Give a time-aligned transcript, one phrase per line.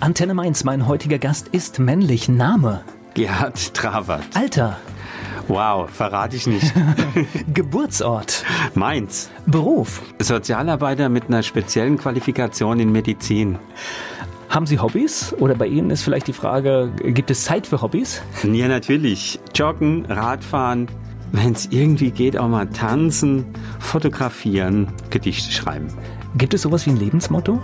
[0.00, 2.28] Antenne Mainz, mein heutiger Gast ist männlich.
[2.28, 2.82] Name?
[3.14, 4.22] Gerhard Travat.
[4.34, 4.76] Alter?
[5.48, 6.72] Wow, verrate ich nicht.
[7.52, 8.44] Geburtsort?
[8.74, 9.28] Mainz.
[9.46, 10.02] Beruf?
[10.20, 13.58] Sozialarbeiter mit einer speziellen Qualifikation in Medizin.
[14.48, 15.34] Haben Sie Hobbys?
[15.40, 18.22] Oder bei Ihnen ist vielleicht die Frage, gibt es Zeit für Hobbys?
[18.44, 19.40] Ja, natürlich.
[19.52, 20.86] Joggen, Radfahren,
[21.32, 23.46] wenn es irgendwie geht, auch mal tanzen,
[23.80, 25.88] fotografieren, Gedichte schreiben.
[26.36, 27.60] Gibt es sowas wie ein Lebensmotto?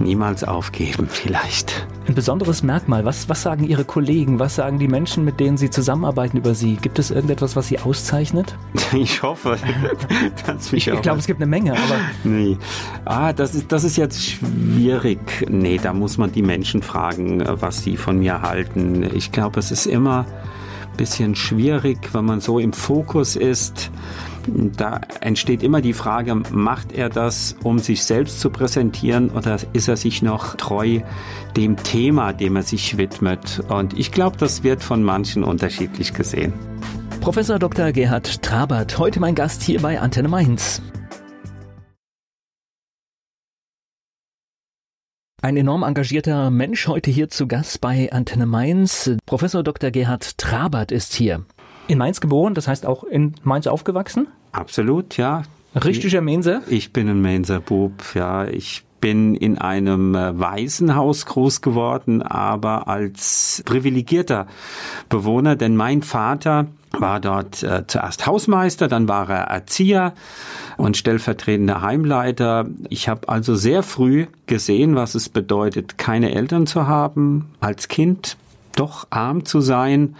[0.00, 1.86] Niemals aufgeben, vielleicht.
[2.06, 3.04] Ein besonderes Merkmal.
[3.04, 4.38] Was, was sagen Ihre Kollegen?
[4.38, 6.76] Was sagen die Menschen, mit denen Sie zusammenarbeiten über Sie?
[6.76, 8.56] Gibt es irgendetwas, was Sie auszeichnet?
[8.92, 9.56] Ich hoffe,
[10.46, 11.96] dass mich Ich, ich glaube, es gibt eine Menge, aber.
[12.24, 12.56] Nee.
[13.04, 15.46] Ah, das ist, das ist jetzt schwierig.
[15.48, 19.02] Nee, da muss man die Menschen fragen, was sie von mir halten.
[19.14, 20.26] Ich glaube, es ist immer
[20.90, 23.90] ein bisschen schwierig, wenn man so im Fokus ist
[24.46, 29.88] da entsteht immer die Frage, macht er das, um sich selbst zu präsentieren oder ist
[29.88, 31.00] er sich noch treu
[31.56, 33.62] dem Thema, dem er sich widmet?
[33.68, 36.52] Und ich glaube, das wird von manchen unterschiedlich gesehen.
[37.20, 37.92] Professor Dr.
[37.92, 40.82] Gerhard Trabert, heute mein Gast hier bei Antenne Mainz.
[45.44, 49.10] Ein enorm engagierter Mensch heute hier zu Gast bei Antenne Mainz.
[49.26, 49.90] Professor Dr.
[49.90, 51.44] Gerhard Trabert ist hier.
[51.86, 54.28] In Mainz geboren, das heißt auch in Mainz aufgewachsen?
[54.54, 55.42] Absolut, ja.
[55.74, 56.62] Richtiger Mainzer?
[56.68, 58.46] Ich bin ein Mainzer Bub, ja.
[58.46, 64.46] Ich bin in einem äh, Waisenhaus groß geworden, aber als privilegierter
[65.08, 70.14] Bewohner, denn mein Vater war dort äh, zuerst Hausmeister, dann war er Erzieher
[70.76, 72.66] und stellvertretender Heimleiter.
[72.88, 78.36] Ich habe also sehr früh gesehen, was es bedeutet, keine Eltern zu haben, als Kind
[78.76, 80.14] doch arm zu sein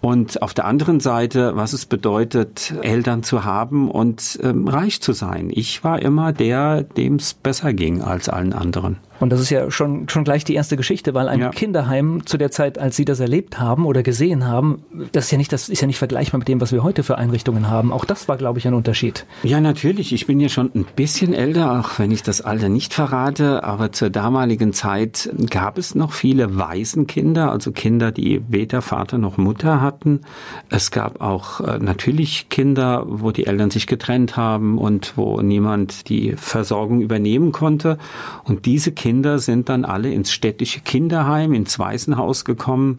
[0.00, 5.12] und auf der anderen Seite, was es bedeutet, Eltern zu haben und ähm, reich zu
[5.12, 5.50] sein.
[5.52, 8.98] Ich war immer der, dem es besser ging als allen anderen.
[9.20, 11.50] Und das ist ja schon, schon gleich die erste Geschichte, weil ein ja.
[11.50, 15.38] Kinderheim zu der Zeit, als Sie das erlebt haben oder gesehen haben, das ist ja
[15.38, 17.92] nicht, das ist ja nicht vergleichbar mit dem, was wir heute für Einrichtungen haben.
[17.92, 19.26] Auch das war, glaube ich, ein Unterschied.
[19.42, 20.12] Ja, natürlich.
[20.14, 23.62] Ich bin ja schon ein bisschen älter, auch wenn ich das Alter nicht verrate.
[23.62, 29.36] Aber zur damaligen Zeit gab es noch viele Waisenkinder, also Kinder, die weder Vater noch
[29.36, 30.22] Mutter hatten.
[30.70, 36.08] Es gab auch äh, natürlich Kinder, wo die Eltern sich getrennt haben und wo niemand
[36.08, 37.98] die Versorgung übernehmen konnte.
[38.44, 42.98] Und diese Kinder Kinder sind dann alle ins städtische Kinderheim, ins Waisenhaus gekommen,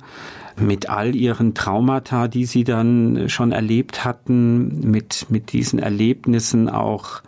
[0.57, 7.21] mit all ihren Traumata, die sie dann schon erlebt hatten, mit, mit diesen Erlebnissen auch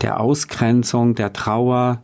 [0.00, 2.02] der Ausgrenzung, der Trauer,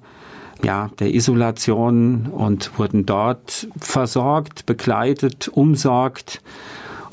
[0.64, 6.42] ja, der Isolation und wurden dort versorgt, begleitet, umsorgt.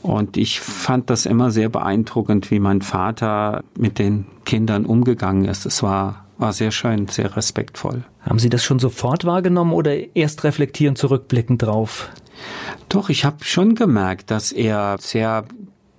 [0.01, 5.67] Und ich fand das immer sehr beeindruckend, wie mein Vater mit den Kindern umgegangen ist.
[5.67, 8.03] Es war war sehr schön, sehr respektvoll.
[8.21, 12.09] Haben Sie das schon sofort wahrgenommen oder erst reflektieren, zurückblickend drauf?
[12.89, 15.45] Doch, ich habe schon gemerkt, dass er sehr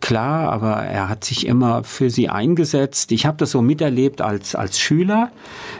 [0.04, 3.10] klar, aber er hat sich immer für sie eingesetzt.
[3.10, 5.30] Ich habe das so miterlebt als, als Schüler.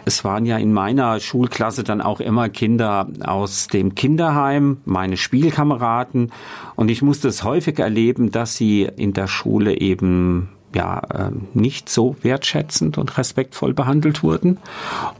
[0.06, 6.32] Es waren ja in meiner Schulklasse dann auch immer Kinder aus dem Kinderheim, meine Spielkameraden.
[6.74, 11.88] Und ich musste es häufig erleben, dass sie in der Schule eben ja äh, nicht
[11.88, 14.58] so wertschätzend und respektvoll behandelt wurden.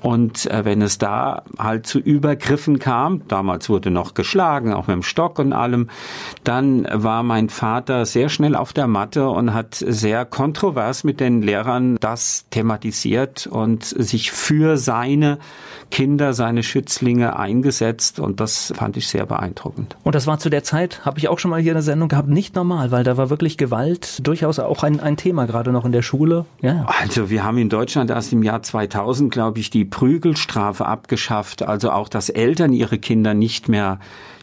[0.00, 4.94] Und äh, wenn es da halt zu Übergriffen kam, damals wurde noch geschlagen, auch mit
[4.94, 5.88] dem Stock und allem,
[6.44, 11.42] dann war mein Vater sehr schnell auf der Matte und hat sehr kontrovers mit den
[11.42, 15.38] Lehrern das thematisiert und sich für seine
[15.90, 19.96] Kinder, seine Schützlinge eingesetzt und das fand ich sehr beeindruckend.
[20.02, 22.28] Und das war zu der Zeit, habe ich auch schon mal hier eine Sendung gehabt,
[22.28, 25.92] nicht normal, weil da war wirklich Gewalt durchaus auch ein, ein Thema gerade noch in
[25.92, 26.46] der Schule?
[26.60, 26.86] Ja.
[27.00, 31.62] Also wir haben in Deutschland erst im Jahr 2000, glaube ich, die Prügelstrafe abgeschafft.
[31.62, 33.98] Also auch, dass Eltern ihre Kinder nicht mehr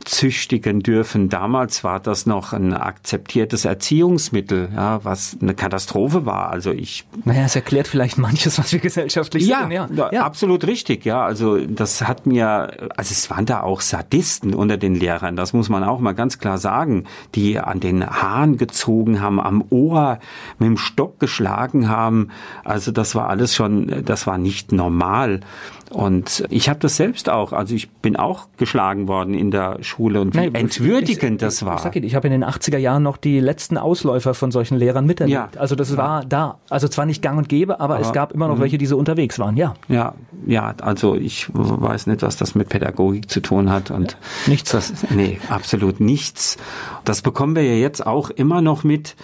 [0.05, 1.29] züchtigen dürfen.
[1.29, 6.49] Damals war das noch ein akzeptiertes Erziehungsmittel, ja, was eine Katastrophe war.
[6.49, 7.05] Also ich.
[7.25, 9.71] Naja, es erklärt vielleicht manches, was wir gesellschaftlich ja, sehen.
[9.71, 11.05] Ja, ja, absolut richtig.
[11.05, 15.35] Ja, also das hat mir, also es waren da auch Sadisten unter den Lehrern.
[15.35, 17.05] Das muss man auch mal ganz klar sagen,
[17.35, 20.19] die an den Haaren gezogen haben, am Ohr
[20.59, 22.29] mit dem Stock geschlagen haben.
[22.63, 25.41] Also das war alles schon, das war nicht normal.
[25.91, 30.21] Und ich habe das selbst auch, also ich bin auch geschlagen worden in der Schule
[30.21, 31.75] und wie Nein, entwürdigend ich, das war.
[31.75, 34.77] Ich, sag Ihnen, ich habe in den 80er Jahren noch die letzten Ausläufer von solchen
[34.77, 35.55] Lehrern miterlebt.
[35.55, 35.59] Ja.
[35.59, 35.97] Also das ja.
[35.97, 36.59] war da.
[36.69, 38.61] Also zwar nicht gang und gäbe, aber, aber es gab immer noch mhm.
[38.61, 39.73] welche, die so unterwegs waren, ja.
[39.89, 40.13] Ja,
[40.45, 44.17] ja, also ich weiß nicht, was das mit Pädagogik zu tun hat und
[44.47, 44.71] nichts.
[44.71, 46.57] Das, nee, absolut nichts.
[47.03, 49.15] Das bekommen wir ja jetzt auch immer noch mit,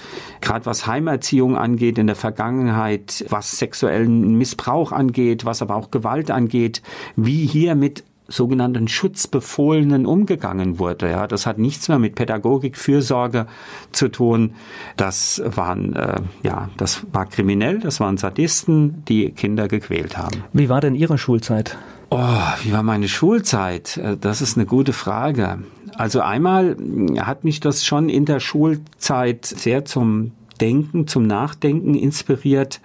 [0.41, 6.31] gerade was Heimerziehung angeht in der Vergangenheit, was sexuellen Missbrauch angeht, was aber auch Gewalt
[6.31, 6.56] angeht,
[7.15, 11.09] wie hier mit sogenannten Schutzbefohlenen umgegangen wurde.
[11.09, 13.47] Ja, das hat nichts mehr mit Pädagogik, Fürsorge
[13.91, 14.53] zu tun.
[14.97, 20.43] Das waren äh, ja, das war kriminell, das waren Sadisten, die Kinder gequält haben.
[20.53, 21.77] Wie war denn Ihre Schulzeit?
[22.09, 22.17] Oh,
[22.63, 23.97] wie war meine Schulzeit?
[23.97, 25.59] Äh, das ist eine gute Frage.
[25.95, 26.77] Also einmal
[27.19, 32.81] hat mich das schon in der Schulzeit sehr zum Denken, zum Nachdenken inspiriert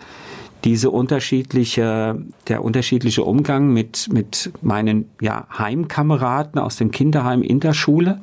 [0.64, 7.72] diese unterschiedliche, der unterschiedliche Umgang mit, mit meinen ja, Heimkameraden aus dem Kinderheim in der
[7.72, 8.20] Schule,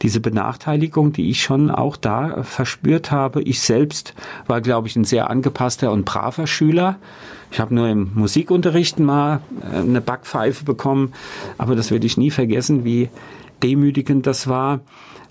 [0.00, 3.42] diese Benachteiligung, die ich schon auch da verspürt habe.
[3.42, 4.14] Ich selbst
[4.46, 6.96] war, glaube ich, ein sehr angepasster und braver Schüler.
[7.50, 9.40] Ich habe nur im Musikunterricht mal
[9.72, 11.12] äh, eine Backpfeife bekommen,
[11.58, 13.08] aber das werde ich nie vergessen, wie
[13.62, 14.80] demütigend das war.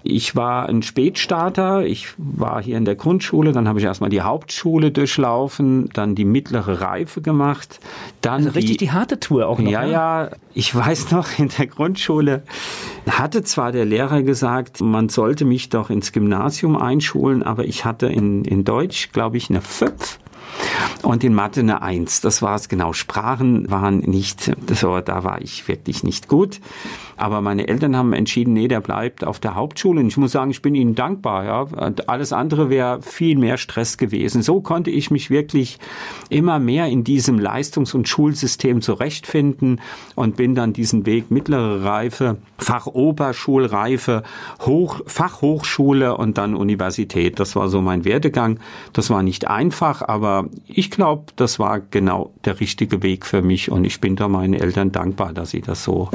[0.03, 1.85] Ich war ein Spätstarter.
[1.85, 6.25] Ich war hier in der Grundschule, dann habe ich erstmal die Hauptschule durchlaufen, dann die
[6.25, 7.79] mittlere Reife gemacht.
[8.21, 9.69] Dann also richtig die, die harte Tour auch noch.
[9.69, 9.91] Ja, ne?
[9.91, 10.29] ja.
[10.53, 12.43] Ich weiß noch, in der Grundschule
[13.09, 18.07] hatte zwar der Lehrer gesagt, man sollte mich doch ins Gymnasium einschulen, aber ich hatte
[18.07, 20.19] in, in Deutsch, glaube ich, eine 5
[21.03, 22.21] und in Mathe eine Eins.
[22.21, 22.93] Das war es genau.
[22.93, 26.59] Sprachen waren nicht, so, da war ich wirklich nicht gut.
[27.21, 29.99] Aber meine Eltern haben entschieden, nee, der bleibt auf der Hauptschule.
[29.99, 31.45] Und ich muss sagen, ich bin ihnen dankbar.
[31.45, 31.93] Ja.
[32.07, 34.41] Alles andere wäre viel mehr Stress gewesen.
[34.41, 35.77] So konnte ich mich wirklich
[36.29, 39.81] immer mehr in diesem Leistungs- und Schulsystem zurechtfinden
[40.15, 44.23] und bin dann diesen Weg mittlere Reife, Fachoberschulreife,
[44.61, 47.39] Hoch, Fachhochschule und dann Universität.
[47.39, 48.59] Das war so mein Werdegang.
[48.93, 53.71] Das war nicht einfach, aber ich glaube, das war genau der richtige Weg für mich
[53.71, 56.09] und ich bin da meinen Eltern dankbar, dass sie das so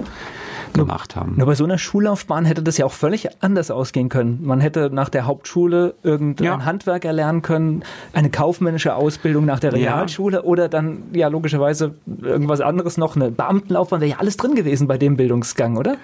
[0.79, 1.35] gemacht haben.
[1.37, 4.41] Nur bei so einer Schullaufbahn hätte das ja auch völlig anders ausgehen können.
[4.43, 6.65] Man hätte nach der Hauptschule irgendein ja.
[6.65, 7.83] Handwerk erlernen können,
[8.13, 10.43] eine kaufmännische Ausbildung nach der Realschule ja.
[10.43, 14.99] oder dann ja logischerweise irgendwas anderes noch, eine Beamtenlaufbahn, wäre ja alles drin gewesen bei
[14.99, 15.97] dem Bildungsgang, oder?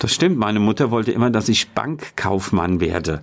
[0.00, 0.38] Das stimmt.
[0.38, 3.20] Meine Mutter wollte immer, dass ich Bankkaufmann werde.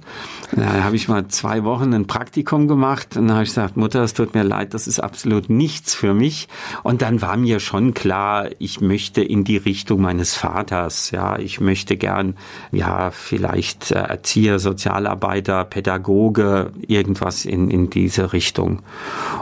[0.56, 4.04] Da habe ich mal zwei Wochen ein Praktikum gemacht und dann habe ich gesagt, Mutter,
[4.04, 6.48] es tut mir leid, das ist absolut nichts für mich.
[6.84, 11.12] Und dann war mir schon klar, ich möchte in die Richtung meines Vaters anders.
[11.12, 12.36] Ja, ich möchte gern,
[12.72, 18.82] ja, vielleicht äh, Erzieher, Sozialarbeiter, Pädagoge, irgendwas in, in diese Richtung.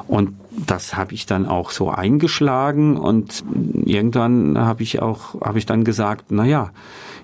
[0.07, 0.33] Und
[0.65, 3.43] das habe ich dann auch so eingeschlagen und
[3.85, 6.71] irgendwann habe ich auch, habe ich dann gesagt, na ja,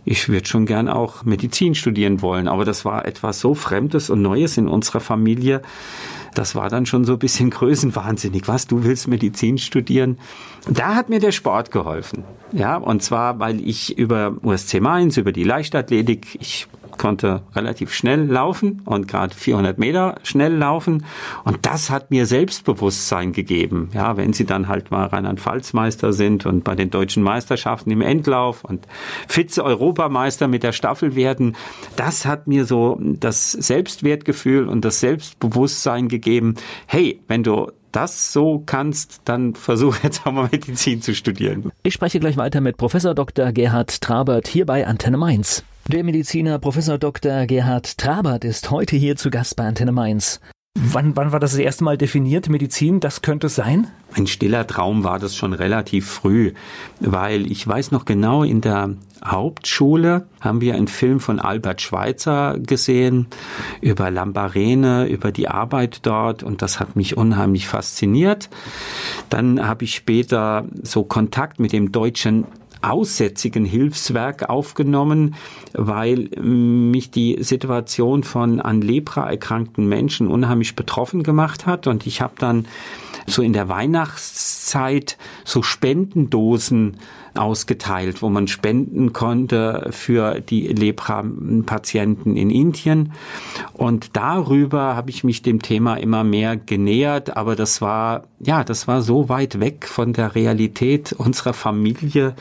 [0.06, 2.48] ich würde schon gern auch Medizin studieren wollen.
[2.48, 5.62] Aber das war etwas so Fremdes und Neues in unserer Familie.
[6.34, 8.48] Das war dann schon so ein bisschen größenwahnsinnig.
[8.48, 10.18] Was, du willst Medizin studieren?
[10.70, 12.24] Da hat mir der Sport geholfen.
[12.52, 16.68] Ja, und zwar, weil ich über USC Mainz, über die Leichtathletik, ich
[17.04, 21.04] konnte relativ schnell laufen und gerade 400 Meter schnell laufen.
[21.44, 23.90] Und das hat mir Selbstbewusstsein gegeben.
[23.94, 28.64] Ja, wenn Sie dann halt mal Rheinland-Pfalz-Meister sind und bei den deutschen Meisterschaften im Endlauf
[28.64, 28.88] und
[29.28, 31.58] Vize-Europameister mit der Staffel werden,
[31.98, 36.56] das hat mir so das Selbstwertgefühl und das Selbstbewusstsein gegeben.
[36.88, 41.72] Hey, wenn du das so kannst, dann versuch jetzt auch mal Medizin zu studieren.
[41.84, 43.52] Ich spreche gleich weiter mit Professor Dr.
[43.54, 45.64] Gerhard Trabert hier bei Antenne Mainz.
[45.88, 47.46] Der Mediziner Professor Dr.
[47.46, 50.40] Gerhard Trabert ist heute hier zu Gast bei Antenne Mainz.
[50.76, 53.00] Wann, wann war das das erste Mal definiert, Medizin?
[53.00, 53.88] Das könnte es sein?
[54.16, 56.54] Ein stiller Traum war das schon relativ früh,
[57.00, 58.90] weil ich weiß noch genau, in der
[59.24, 63.28] Hauptschule haben wir einen Film von Albert Schweitzer gesehen
[63.82, 68.50] über Lambarene, über die Arbeit dort und das hat mich unheimlich fasziniert.
[69.30, 72.46] Dann habe ich später so Kontakt mit dem deutschen
[72.84, 75.36] aussätzigen Hilfswerk aufgenommen,
[75.74, 81.88] weil mich die Situation von an Lepra erkrankten Menschen unheimlich betroffen gemacht hat.
[81.88, 82.68] Und ich habe dann
[83.26, 86.98] so in der Weihnachtszeit so Spendendosen
[87.36, 93.14] ausgeteilt, wo man spenden konnte für die Lepra-Patienten in Indien.
[93.74, 98.88] Und darüber habe ich mich dem Thema immer mehr genähert, aber das war, ja, das
[98.88, 102.36] war so weit weg von der Realität unserer Familie,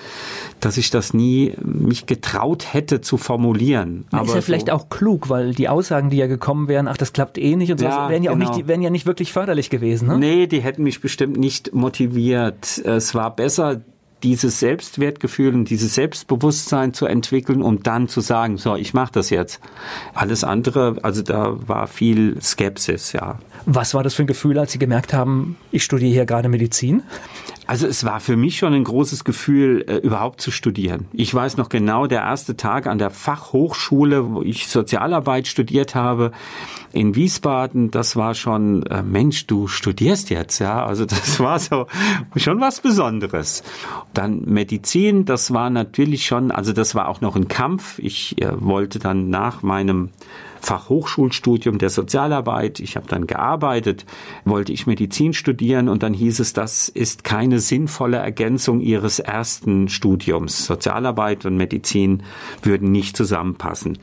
[0.61, 4.05] dass ich das nie mich getraut hätte zu formulieren.
[4.11, 7.13] aber ist ja vielleicht auch klug, weil die Aussagen, die ja gekommen wären, ach, das
[7.13, 8.51] klappt eh nicht und so, ja, wären ja genau.
[8.51, 10.09] auch nicht, wären ja nicht wirklich förderlich gewesen.
[10.09, 10.19] Ne?
[10.19, 12.79] Nee, die hätten mich bestimmt nicht motiviert.
[12.85, 13.81] Es war besser,
[14.23, 19.31] dieses Selbstwertgefühl und dieses Selbstbewusstsein zu entwickeln, um dann zu sagen, so, ich mache das
[19.31, 19.61] jetzt.
[20.15, 23.39] Alles andere, also da war viel Skepsis, ja.
[23.67, 27.03] Was war das für ein Gefühl, als Sie gemerkt haben, ich studiere hier gerade Medizin?
[27.67, 31.07] Also es war für mich schon ein großes Gefühl, äh, überhaupt zu studieren.
[31.13, 36.33] Ich weiß noch genau, der erste Tag an der Fachhochschule, wo ich Sozialarbeit studiert habe,
[36.93, 40.85] in Wiesbaden, das war schon, äh, Mensch, du studierst jetzt, ja.
[40.85, 41.87] Also das war so
[42.37, 43.63] schon was Besonderes.
[44.13, 47.99] Dann Medizin, das war natürlich schon, also das war auch noch ein Kampf.
[47.99, 50.11] Ich äh, wollte dann nach meinem
[50.63, 52.81] Fachhochschulstudium der Sozialarbeit.
[52.81, 54.07] Ich habe dann gearbeitet,
[54.45, 59.89] wollte ich Medizin studieren und dann hieß es, das ist keine sinnvolle Ergänzung Ihres ersten
[59.89, 60.65] Studiums.
[60.67, 62.23] Sozialarbeit und Medizin
[62.63, 63.99] würden nicht zusammenpassen.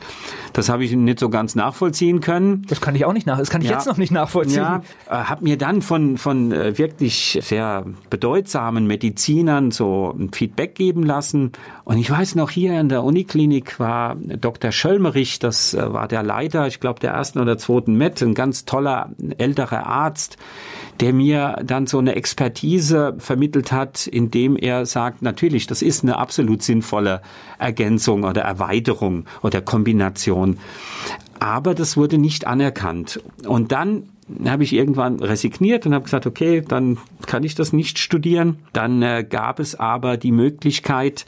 [0.52, 2.64] Das habe ich nicht so ganz nachvollziehen können.
[2.68, 3.38] Das kann ich auch nicht nach.
[3.38, 4.58] Das kann ich ja, jetzt noch nicht nachvollziehen.
[4.58, 10.76] Ja, äh, habe mir dann von von äh, wirklich sehr bedeutsamen Medizinern so ein Feedback
[10.76, 11.54] geben lassen.
[11.86, 14.72] Und ich weiß noch hier in der Uniklinik war Dr.
[14.72, 18.34] Schölmerich, das äh, war der Leiter Leiter, ich glaube der ersten oder zweiten Met, ein
[18.34, 20.38] ganz toller älterer Arzt,
[21.00, 26.18] der mir dann so eine Expertise vermittelt hat, indem er sagt, natürlich, das ist eine
[26.18, 27.22] absolut sinnvolle
[27.60, 30.58] Ergänzung oder Erweiterung oder Kombination.
[31.40, 33.22] Aber das wurde nicht anerkannt.
[33.46, 34.10] Und dann
[34.46, 38.58] habe ich irgendwann resigniert und habe gesagt, okay, dann kann ich das nicht studieren.
[38.74, 41.26] Dann äh, gab es aber die Möglichkeit,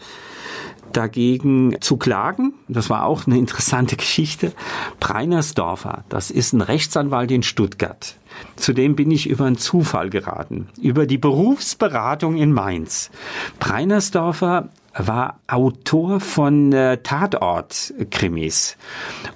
[0.98, 2.54] dagegen zu klagen.
[2.68, 4.54] Das war auch eine interessante Geschichte.
[5.00, 8.16] Breinersdorfer, das ist ein Rechtsanwalt in Stuttgart.
[8.56, 13.12] Zudem bin ich über einen Zufall geraten, über die Berufsberatung in Mainz.
[13.60, 18.78] Breinersdorfer war Autor von äh, Tatort-Krimis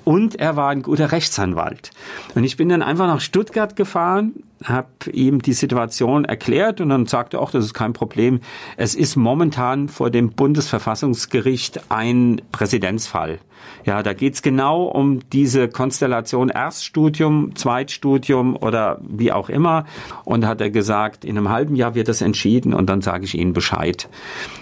[0.03, 1.91] und er war ein guter Rechtsanwalt.
[2.35, 4.33] Und ich bin dann einfach nach Stuttgart gefahren,
[4.63, 8.39] habe ihm die Situation erklärt und dann sagte auch, das ist kein Problem.
[8.77, 13.39] Es ist momentan vor dem Bundesverfassungsgericht ein Präzedenzfall.
[13.85, 19.85] Ja, da geht's genau um diese Konstellation Erststudium, Zweitstudium oder wie auch immer.
[20.23, 23.35] Und hat er gesagt, in einem halben Jahr wird das entschieden und dann sage ich
[23.35, 24.09] Ihnen Bescheid.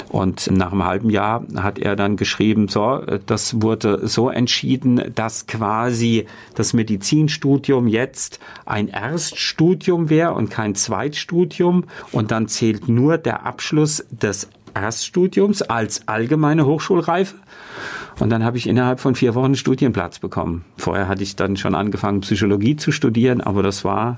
[0.09, 5.47] Und nach einem halben Jahr hat er dann geschrieben, so, das wurde so entschieden, dass
[5.47, 11.85] quasi das Medizinstudium jetzt ein Erststudium wäre und kein Zweitstudium.
[12.11, 17.35] Und dann zählt nur der Abschluss des Erststudiums als allgemeine Hochschulreife.
[18.19, 20.65] Und dann habe ich innerhalb von vier Wochen einen Studienplatz bekommen.
[20.77, 24.17] Vorher hatte ich dann schon angefangen, Psychologie zu studieren, aber das war,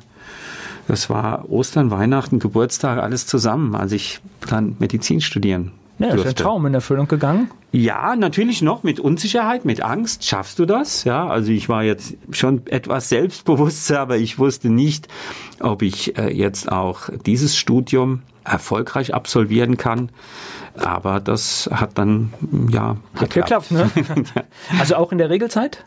[0.87, 6.35] das war Ostern, Weihnachten, Geburtstag, alles zusammen, als ich dann Medizin studieren ja, ist ein
[6.35, 7.49] Traum in Erfüllung gegangen.
[7.71, 10.25] Ja, natürlich noch mit Unsicherheit, mit Angst.
[10.25, 11.03] Schaffst du das?
[11.03, 15.07] Ja, also ich war jetzt schon etwas selbstbewusster, aber ich wusste nicht,
[15.59, 20.09] ob ich äh, jetzt auch dieses Studium erfolgreich absolvieren kann.
[20.77, 22.33] Aber das hat dann,
[22.69, 23.71] ja, hat geklappt.
[23.71, 23.89] ne?
[24.79, 25.85] Also auch in der Regelzeit?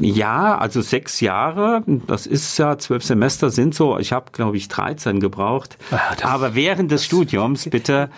[0.00, 4.68] Ja, also sechs Jahre, das ist ja, zwölf Semester sind so, ich habe, glaube ich,
[4.68, 5.76] 13 gebraucht.
[5.90, 8.08] Ja, Aber während des Studiums, bitte,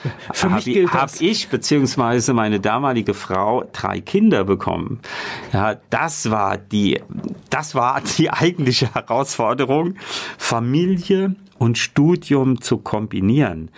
[0.41, 5.01] habe ich, hab ich beziehungsweise meine damalige Frau drei Kinder bekommen.
[5.53, 7.01] Ja, das war die,
[7.51, 9.97] das war die eigentliche Herausforderung,
[10.39, 13.71] Familie und Studium zu kombinieren.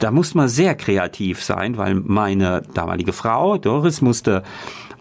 [0.00, 4.42] Da muss man sehr kreativ sein, weil meine damalige Frau, Doris, musste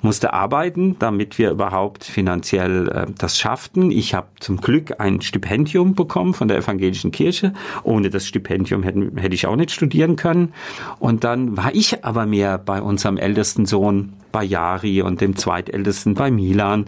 [0.03, 3.89] musste arbeiten, damit wir überhaupt finanziell äh, das schafften.
[3.89, 7.53] Ich habe zum Glück ein Stipendium bekommen von der evangelischen Kirche.
[7.82, 10.53] Ohne das Stipendium hätten, hätte ich auch nicht studieren können.
[11.00, 16.13] Und dann war ich aber mehr bei unserem ältesten Sohn bei Jari und dem zweitältesten
[16.13, 16.86] bei Milan.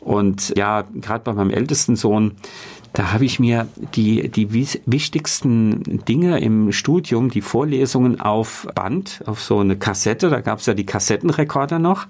[0.00, 2.32] Und ja, gerade bei meinem ältesten Sohn,
[2.92, 9.40] da habe ich mir die, die wichtigsten Dinge im Studium, die Vorlesungen auf Band, auf
[9.40, 12.06] so eine Kassette, da gab es ja die Kassettenrekorder noch,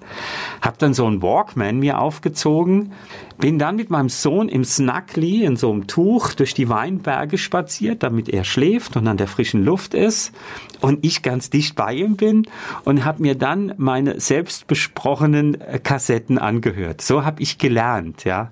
[0.61, 2.93] habe dann so einen Walkman mir aufgezogen,
[3.39, 8.03] bin dann mit meinem Sohn im Snackli in so einem Tuch durch die Weinberge spaziert,
[8.03, 10.33] damit er schläft und an der frischen Luft ist
[10.81, 12.47] und ich ganz dicht bei ihm bin
[12.85, 17.01] und habe mir dann meine selbst besprochenen äh, Kassetten angehört.
[17.01, 18.51] So habe ich gelernt, ja.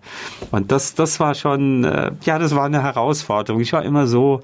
[0.51, 3.61] Und das, das war schon, äh, ja, das war eine Herausforderung.
[3.61, 4.41] Ich war immer so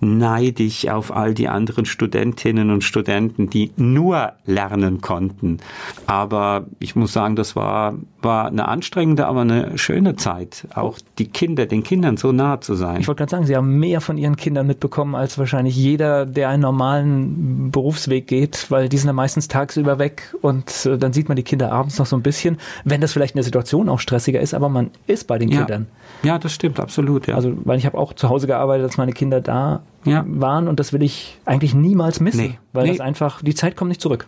[0.00, 5.58] neidisch auf all die anderen Studentinnen und Studenten, die nur lernen konnten.
[6.06, 10.66] Aber ich muss sagen, das war, war eine anstrengende, aber eine schöne Zeit.
[10.74, 13.00] Auch die Kinder, den Kindern so nah zu sein.
[13.00, 16.48] Ich wollte gerade sagen, Sie haben mehr von Ihren Kindern mitbekommen als wahrscheinlich jeder, der
[16.48, 21.28] einen normalen Berufsweg geht, weil die sind dann meistens tagsüber weg und äh, dann sieht
[21.28, 24.00] man die Kinder abends noch so ein bisschen, wenn das vielleicht in der Situation auch
[24.00, 25.58] stressiger ist, aber man ist bei den ja.
[25.58, 25.86] Kindern.
[26.22, 27.26] Ja, das stimmt, absolut.
[27.26, 27.34] Ja.
[27.34, 30.24] Also, weil ich habe auch zu Hause gearbeitet, als meine Kinder da ja.
[30.26, 32.58] waren und das will ich eigentlich niemals missen, nee.
[32.72, 32.90] weil nee.
[32.90, 34.26] das einfach, die Zeit kommt nicht zurück.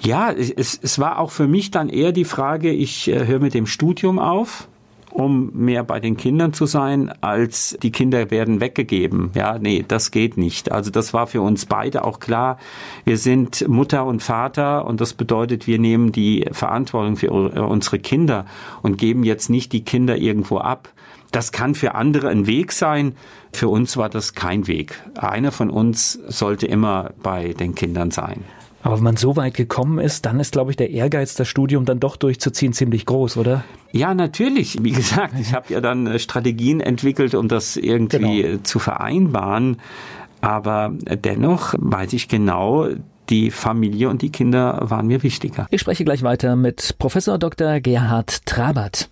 [0.00, 3.54] Ja, es, es war auch für mich dann eher die Frage, ich äh, höre mit
[3.54, 4.68] dem Studium auf
[5.14, 9.30] um mehr bei den Kindern zu sein, als die Kinder werden weggegeben.
[9.34, 10.72] Ja, nee, das geht nicht.
[10.72, 12.58] Also das war für uns beide auch klar.
[13.04, 18.44] Wir sind Mutter und Vater und das bedeutet, wir nehmen die Verantwortung für unsere Kinder
[18.82, 20.88] und geben jetzt nicht die Kinder irgendwo ab.
[21.30, 23.14] Das kann für andere ein Weg sein.
[23.54, 25.00] Für uns war das kein Weg.
[25.16, 28.42] Einer von uns sollte immer bei den Kindern sein.
[28.82, 31.84] Aber wenn man so weit gekommen ist, dann ist, glaube ich, der Ehrgeiz, das Studium
[31.84, 33.64] dann doch durchzuziehen, ziemlich groß, oder?
[33.92, 34.82] Ja, natürlich.
[34.82, 38.58] Wie gesagt, ich habe ja dann äh, Strategien entwickelt, um das irgendwie genau.
[38.64, 39.78] zu vereinbaren.
[40.40, 42.88] Aber dennoch weiß ich genau,
[43.30, 45.66] die Familie und die Kinder waren mir wichtiger.
[45.70, 47.80] Ich spreche gleich weiter mit Professor Dr.
[47.80, 49.08] Gerhard Trabert.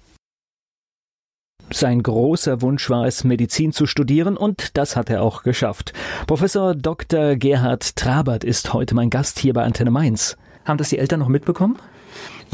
[1.72, 5.92] Sein großer Wunsch war es, Medizin zu studieren und das hat er auch geschafft.
[6.26, 7.36] Professor Dr.
[7.36, 10.36] Gerhard Trabert ist heute mein Gast hier bei Antenne Mainz.
[10.64, 11.78] Haben das die Eltern noch mitbekommen?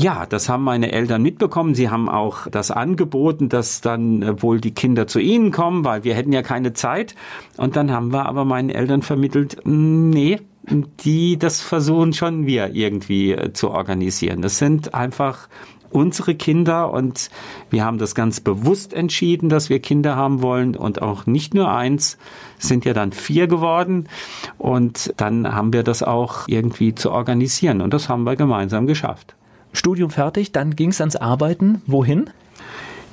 [0.00, 1.74] Ja, das haben meine Eltern mitbekommen.
[1.74, 6.04] Sie haben auch das angeboten, dass dann äh, wohl die Kinder zu ihnen kommen, weil
[6.04, 7.16] wir hätten ja keine Zeit.
[7.56, 10.38] Und dann haben wir aber meinen Eltern vermittelt, hm, nee,
[11.04, 14.40] die, das versuchen schon wir irgendwie äh, zu organisieren.
[14.40, 15.48] Das sind einfach
[15.90, 17.30] unsere Kinder und
[17.70, 21.70] wir haben das ganz bewusst entschieden, dass wir Kinder haben wollen und auch nicht nur
[21.70, 22.18] eins,
[22.58, 24.08] sind ja dann vier geworden
[24.58, 29.34] und dann haben wir das auch irgendwie zu organisieren und das haben wir gemeinsam geschafft.
[29.72, 31.82] Studium fertig, dann ging es ans Arbeiten.
[31.86, 32.30] Wohin?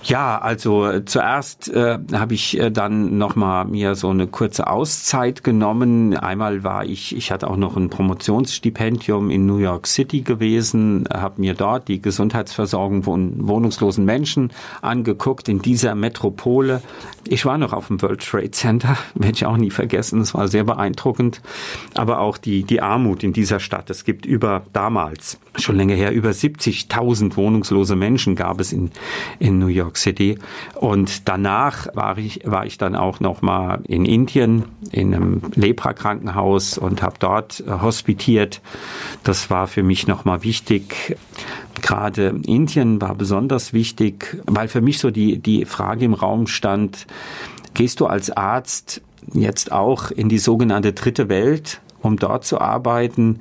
[0.08, 4.68] Ja, also äh, zuerst äh, habe ich äh, dann noch mal mir so eine kurze
[4.68, 6.16] Auszeit genommen.
[6.16, 11.42] Einmal war ich, ich hatte auch noch ein Promotionsstipendium in New York City gewesen, habe
[11.42, 16.84] mir dort die Gesundheitsversorgung von wohnungslosen Menschen angeguckt in dieser Metropole.
[17.28, 20.22] Ich war noch auf dem World Trade Center, werde ich auch nie vergessen.
[20.22, 21.42] Es war sehr beeindruckend,
[21.96, 23.90] aber auch die die Armut in dieser Stadt.
[23.90, 28.92] Es gibt über damals schon länger her über 70.000 wohnungslose Menschen gab es in
[29.40, 30.38] in New York York City.
[30.76, 36.78] Und danach war ich, war ich dann auch noch mal in Indien in einem Lepra-Krankenhaus
[36.78, 38.62] und habe dort äh, hospitiert.
[39.24, 41.18] Das war für mich noch mal wichtig.
[41.82, 47.08] Gerade Indien war besonders wichtig, weil für mich so die, die Frage im Raum stand,
[47.74, 49.02] gehst du als Arzt
[49.34, 53.40] jetzt auch in die sogenannte dritte Welt, um dort zu arbeiten?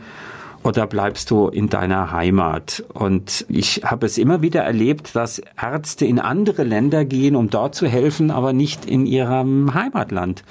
[0.65, 2.83] Oder bleibst du in deiner Heimat?
[2.95, 7.75] Und ich habe es immer wieder erlebt, dass Ärzte in andere Länder gehen, um dort
[7.75, 10.43] zu helfen, aber nicht in ihrem Heimatland.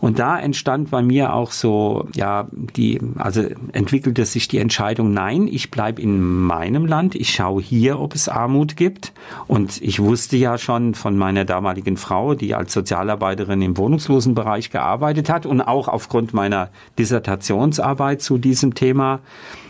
[0.00, 5.46] Und da entstand bei mir auch so, ja, die, also entwickelte sich die Entscheidung, nein,
[5.46, 9.12] ich bleibe in meinem Land, ich schaue hier, ob es Armut gibt.
[9.48, 15.28] Und ich wusste ja schon von meiner damaligen Frau, die als Sozialarbeiterin im Wohnungslosenbereich gearbeitet
[15.28, 19.20] hat und auch aufgrund meiner Dissertationsarbeit zu diesem Thema,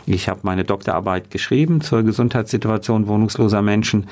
[0.06, 4.08] ich habe meine Doktorarbeit geschrieben zur Gesundheitssituation wohnungsloser Menschen,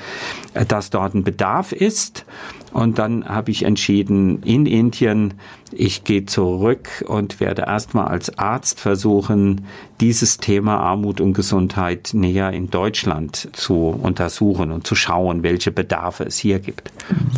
[0.67, 2.25] dass dort ein Bedarf ist.
[2.71, 5.33] Und dann habe ich entschieden, in Indien,
[5.73, 9.65] ich gehe zurück und werde erstmal als Arzt versuchen,
[9.99, 16.23] dieses Thema Armut und Gesundheit näher in Deutschland zu untersuchen und zu schauen, welche Bedarfe
[16.23, 16.91] es hier gibt.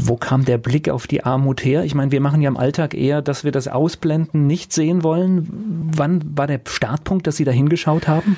[0.04, 1.84] Wo kam der Blick auf die Armut her?
[1.84, 5.92] Ich meine, wir machen ja im Alltag eher, dass wir das ausblenden, nicht sehen wollen.
[5.96, 8.38] Wann war der Startpunkt, dass Sie da hingeschaut haben?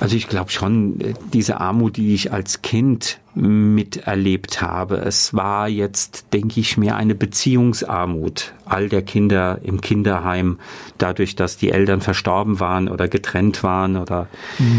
[0.00, 4.96] Also ich glaube schon, äh, diese Armut, die ich als Kind miterlebt habe.
[4.96, 10.58] Es war jetzt, denke ich mir, eine Beziehungsarmut all der Kinder im Kinderheim,
[10.98, 14.26] dadurch, dass die Eltern verstorben waren oder getrennt waren oder.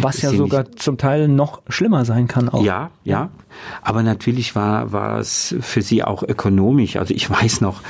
[0.02, 2.64] Was ja sogar zum Teil noch schlimmer sein kann auch.
[2.64, 3.30] Ja, ja.
[3.82, 6.98] Aber natürlich war, war es für sie auch ökonomisch.
[6.98, 7.82] Also ich weiß noch,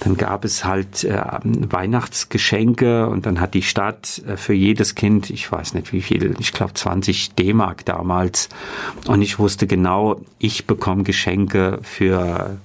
[0.00, 5.30] dann gab es halt äh, Weihnachtsgeschenke und dann hat die Stadt äh, für jedes Kind,
[5.30, 8.48] ich weiß nicht wie viel, ich glaube 20 D-Mark damals.
[9.06, 12.58] Und ich wusste genau, ich bekomme Geschenke für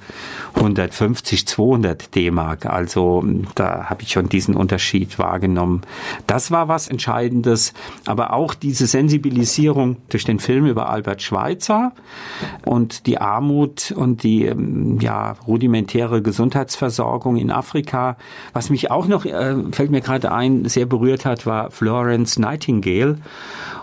[0.55, 2.65] 150, 200 D-Mark.
[2.65, 3.23] Also
[3.55, 5.81] da habe ich schon diesen Unterschied wahrgenommen.
[6.27, 7.73] Das war was Entscheidendes,
[8.05, 11.93] aber auch diese Sensibilisierung durch den Film über Albert Schweitzer
[12.65, 18.17] und die Armut und die ähm, ja rudimentäre Gesundheitsversorgung in Afrika.
[18.53, 23.17] Was mich auch noch äh, fällt mir gerade ein, sehr berührt hat, war Florence Nightingale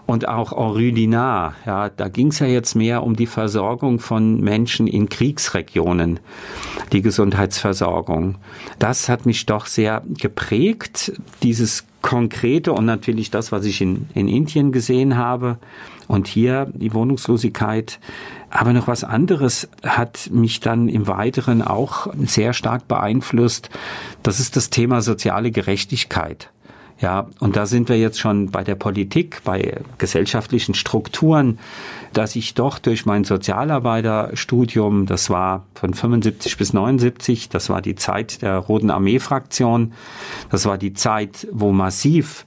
[0.08, 1.54] und auch Henri Dinard.
[1.66, 6.18] Ja, da ging es ja jetzt mehr um die Versorgung von Menschen in Kriegsregionen,
[6.92, 8.36] die Gesundheitsversorgung.
[8.78, 14.28] Das hat mich doch sehr geprägt, dieses Konkrete und natürlich das, was ich in, in
[14.28, 15.58] Indien gesehen habe.
[16.06, 18.00] Und hier die Wohnungslosigkeit.
[18.48, 23.68] Aber noch was anderes hat mich dann im Weiteren auch sehr stark beeinflusst.
[24.22, 26.50] Das ist das Thema soziale Gerechtigkeit.
[27.00, 31.60] Ja, und da sind wir jetzt schon bei der Politik, bei gesellschaftlichen Strukturen,
[32.12, 37.94] dass ich doch durch mein Sozialarbeiterstudium, das war von 75 bis 79, das war die
[37.94, 39.92] Zeit der Roten Armee-Fraktion,
[40.50, 42.44] das war die Zeit, wo massiv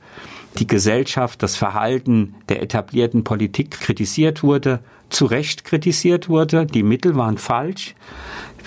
[0.59, 6.65] die Gesellschaft, das Verhalten der etablierten Politik kritisiert wurde, zu Recht kritisiert wurde.
[6.65, 7.95] Die Mittel waren falsch.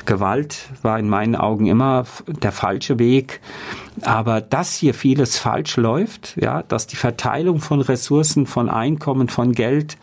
[0.07, 3.41] Gewalt war in meinen Augen immer der falsche Weg.
[4.03, 9.53] Aber dass hier vieles falsch läuft, ja, dass die Verteilung von Ressourcen, von Einkommen, von
[9.53, 9.97] Geld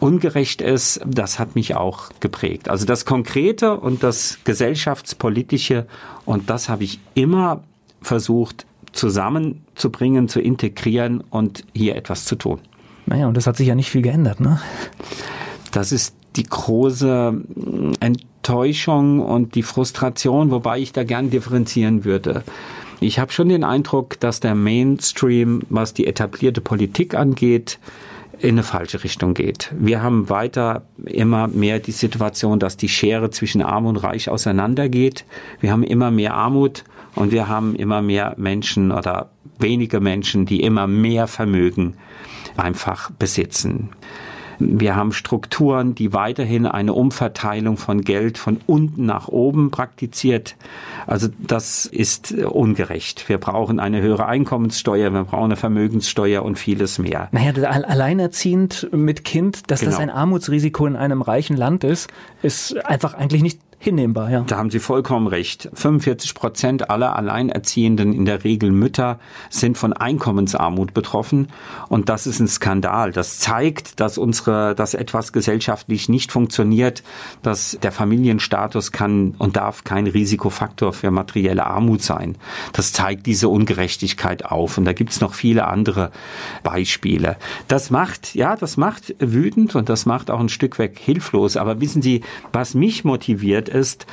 [0.00, 2.68] ungerecht ist, das hat mich auch geprägt.
[2.68, 5.86] Also das Konkrete und das Gesellschaftspolitische
[6.24, 7.62] und das habe ich immer
[8.02, 12.60] versucht zusammenzubringen, zu integrieren und hier etwas zu tun.
[13.06, 14.60] Naja, und das hat sich ja nicht viel geändert, ne?
[15.72, 17.40] Das ist die große
[18.00, 22.42] Enttäuschung und die Frustration, wobei ich da gern differenzieren würde.
[23.00, 27.78] Ich habe schon den Eindruck, dass der Mainstream, was die etablierte Politik angeht,
[28.38, 29.72] in eine falsche Richtung geht.
[29.78, 35.24] Wir haben weiter immer mehr die Situation, dass die Schere zwischen Arm und Reich auseinandergeht.
[35.60, 40.62] Wir haben immer mehr Armut und wir haben immer mehr Menschen oder wenige Menschen, die
[40.62, 41.94] immer mehr Vermögen
[42.56, 43.90] einfach besitzen.
[44.58, 50.56] Wir haben Strukturen, die weiterhin eine Umverteilung von Geld von unten nach oben praktiziert.
[51.06, 53.28] Also das ist ungerecht.
[53.28, 57.28] Wir brauchen eine höhere Einkommenssteuer, wir brauchen eine Vermögenssteuer und vieles mehr.
[57.32, 59.92] Naja, alleinerziehend mit Kind, dass genau.
[59.92, 62.10] das ein Armutsrisiko in einem reichen Land ist,
[62.42, 64.44] ist einfach eigentlich nicht hinnehmbar, ja.
[64.46, 65.68] Da haben Sie vollkommen recht.
[65.74, 69.18] 45 Prozent aller Alleinerziehenden, in der Regel Mütter,
[69.50, 71.48] sind von Einkommensarmut betroffen.
[71.88, 73.10] Und das ist ein Skandal.
[73.10, 77.02] Das zeigt, dass unsere, dass etwas gesellschaftlich nicht funktioniert,
[77.42, 82.36] dass der Familienstatus kann und darf kein Risikofaktor für materielle Armut sein.
[82.72, 84.78] Das zeigt diese Ungerechtigkeit auf.
[84.78, 86.12] Und da gibt's noch viele andere
[86.62, 87.36] Beispiele.
[87.66, 91.56] Das macht, ja, das macht wütend und das macht auch ein Stück weg hilflos.
[91.56, 94.06] Aber wissen Sie, was mich motiviert, ist,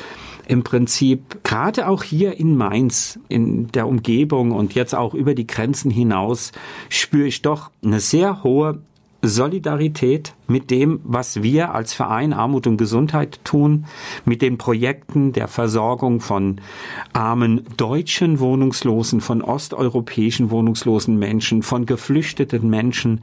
[0.47, 5.45] im Prinzip gerade auch hier in Mainz, in der Umgebung und jetzt auch über die
[5.45, 6.51] Grenzen hinaus,
[6.89, 8.79] spüre ich doch eine sehr hohe
[9.21, 13.85] Solidarität mit dem, was wir als Verein Armut und Gesundheit tun,
[14.25, 16.61] mit den Projekten der Versorgung von
[17.11, 23.21] armen deutschen Wohnungslosen, von osteuropäischen wohnungslosen Menschen, von geflüchteten Menschen.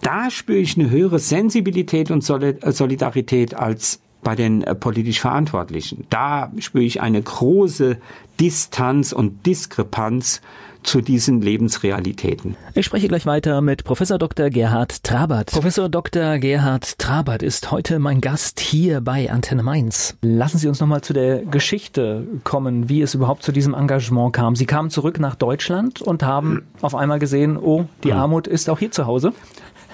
[0.00, 6.06] Da spüre ich eine höhere Sensibilität und Solidarität als bei den äh, politisch Verantwortlichen.
[6.10, 7.98] Da spüre ich eine große
[8.40, 10.40] Distanz und Diskrepanz
[10.82, 12.56] zu diesen Lebensrealitäten.
[12.74, 14.50] Ich spreche gleich weiter mit Professor Dr.
[14.50, 15.52] Gerhard Trabert.
[15.52, 16.38] Professor Dr.
[16.38, 20.16] Gerhard Trabert ist heute mein Gast hier bei Antenne Mainz.
[20.22, 24.56] Lassen Sie uns nochmal zu der Geschichte kommen, wie es überhaupt zu diesem Engagement kam.
[24.56, 28.12] Sie kamen zurück nach Deutschland und haben auf einmal gesehen, oh, die.
[28.12, 29.32] Armut ist auch hier zu Hause.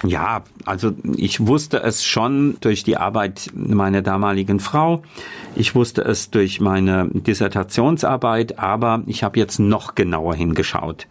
[0.04, 5.02] Ja, also ich wusste es schon durch die Arbeit meiner damaligen Frau.
[5.56, 11.06] Ich wusste es durch meine Dissertationsarbeit, aber ich habe jetzt noch genauer hingeschaut.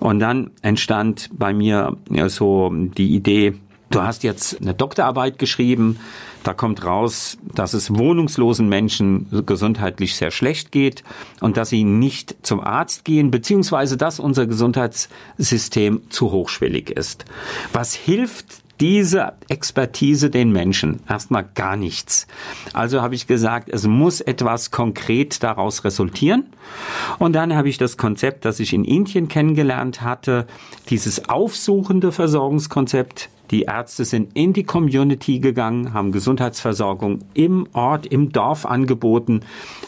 [0.00, 3.54] Und dann entstand bei mir so die Idee,
[3.90, 5.98] du hast jetzt eine Doktorarbeit geschrieben,
[6.42, 11.02] da kommt raus, dass es wohnungslosen Menschen gesundheitlich sehr schlecht geht
[11.40, 17.24] und dass sie nicht zum Arzt gehen, beziehungsweise dass unser Gesundheitssystem zu hochschwellig ist.
[17.72, 22.26] Was hilft diese Expertise den Menschen erstmal gar nichts.
[22.72, 26.44] Also habe ich gesagt, es muss etwas konkret daraus resultieren.
[27.18, 30.46] Und dann habe ich das Konzept, das ich in Indien kennengelernt hatte,
[30.90, 38.32] dieses aufsuchende Versorgungskonzept die Ärzte sind in die Community gegangen, haben Gesundheitsversorgung im Ort, im
[38.32, 39.40] Dorf angeboten.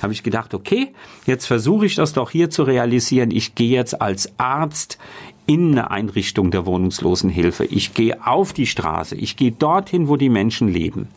[0.02, 0.92] Habe ich gedacht, okay,
[1.26, 3.30] jetzt versuche ich das doch hier zu realisieren.
[3.30, 4.98] Ich gehe jetzt als Arzt
[5.46, 7.64] in eine Einrichtung der Wohnungslosenhilfe.
[7.64, 9.16] Ich gehe auf die Straße.
[9.16, 11.08] Ich gehe dorthin, wo die Menschen leben.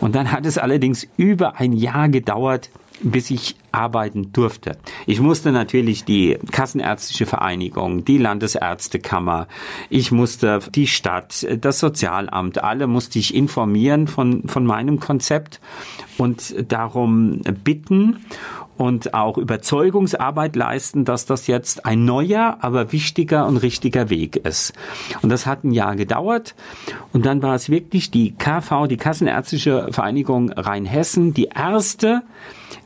[0.00, 4.78] Und dann hat es allerdings über ein Jahr gedauert, bis ich arbeiten durfte.
[5.06, 9.48] Ich musste natürlich die Kassenärztliche Vereinigung, die Landesärztekammer,
[9.90, 15.60] ich musste die Stadt, das Sozialamt, alle musste ich informieren von, von meinem Konzept
[16.18, 18.24] und darum bitten
[18.76, 24.72] und auch Überzeugungsarbeit leisten, dass das jetzt ein neuer, aber wichtiger und richtiger Weg ist.
[25.22, 26.54] Und das hat ein Jahr gedauert.
[27.12, 32.22] Und dann war es wirklich die KV, die Kassenärztliche Vereinigung Rheinhessen, die erste,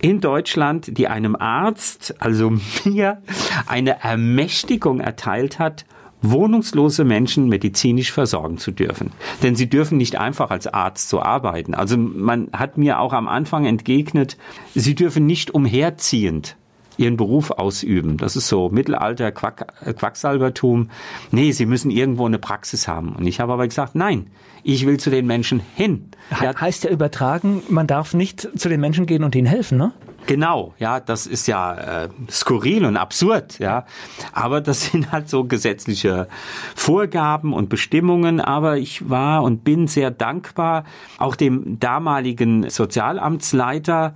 [0.00, 2.50] in Deutschland, die einem Arzt, also
[2.84, 3.22] mir,
[3.66, 5.84] eine Ermächtigung erteilt hat,
[6.22, 9.12] wohnungslose Menschen medizinisch versorgen zu dürfen.
[9.42, 11.74] Denn sie dürfen nicht einfach als Arzt so arbeiten.
[11.74, 14.36] Also man hat mir auch am Anfang entgegnet,
[14.74, 16.56] sie dürfen nicht umherziehend
[17.00, 18.18] ihren Beruf ausüben.
[18.18, 20.90] Das ist so Mittelalter Quack, äh, Quacksalbertum.
[21.30, 23.16] Nee, sie müssen irgendwo eine Praxis haben.
[23.16, 24.26] Und ich habe aber gesagt, nein,
[24.62, 26.10] ich will zu den Menschen hin.
[26.38, 29.92] He heißt ja übertragen, man darf nicht zu den Menschen gehen und ihnen helfen, ne?
[30.30, 33.84] Genau, ja, das ist ja äh, skurril und absurd, ja.
[34.32, 36.28] Aber das sind halt so gesetzliche
[36.76, 38.40] Vorgaben und Bestimmungen.
[38.40, 40.84] Aber ich war und bin sehr dankbar
[41.18, 44.14] auch dem damaligen Sozialamtsleiter,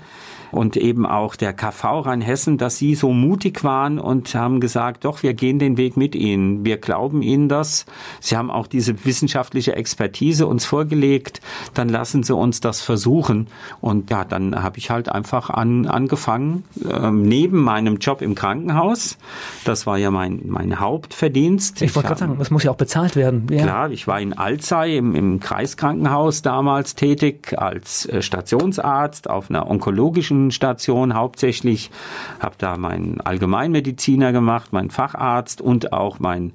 [0.55, 5.25] und eben auch der KV Rheinhessen, dass sie so mutig waren und haben gesagt, doch,
[5.25, 6.65] wir gehen den Weg mit Ihnen.
[6.65, 7.87] Wir glauben Ihnen das.
[8.21, 11.41] Sie haben auch diese wissenschaftliche Expertise uns vorgelegt.
[11.75, 13.49] Dann lassen Sie uns das versuchen.
[13.81, 19.19] Und ja, dann habe ich halt einfach an, angefangen, äh, neben meinem Job im Krankenhaus.
[19.65, 21.83] Das war ja mein, mein Hauptverdienst.
[21.83, 23.49] Ich wollte gerade sagen, das muss ja auch bezahlt werden.
[23.51, 23.65] Ja.
[23.65, 29.69] Klar, ich war in Alzey im, im Kreiskrankenhaus damals tätig als äh, Stationsarzt auf einer
[29.69, 31.91] onkologischen Station hauptsächlich,
[32.41, 36.53] habe da meinen Allgemeinmediziner gemacht, meinen Facharzt und auch mein,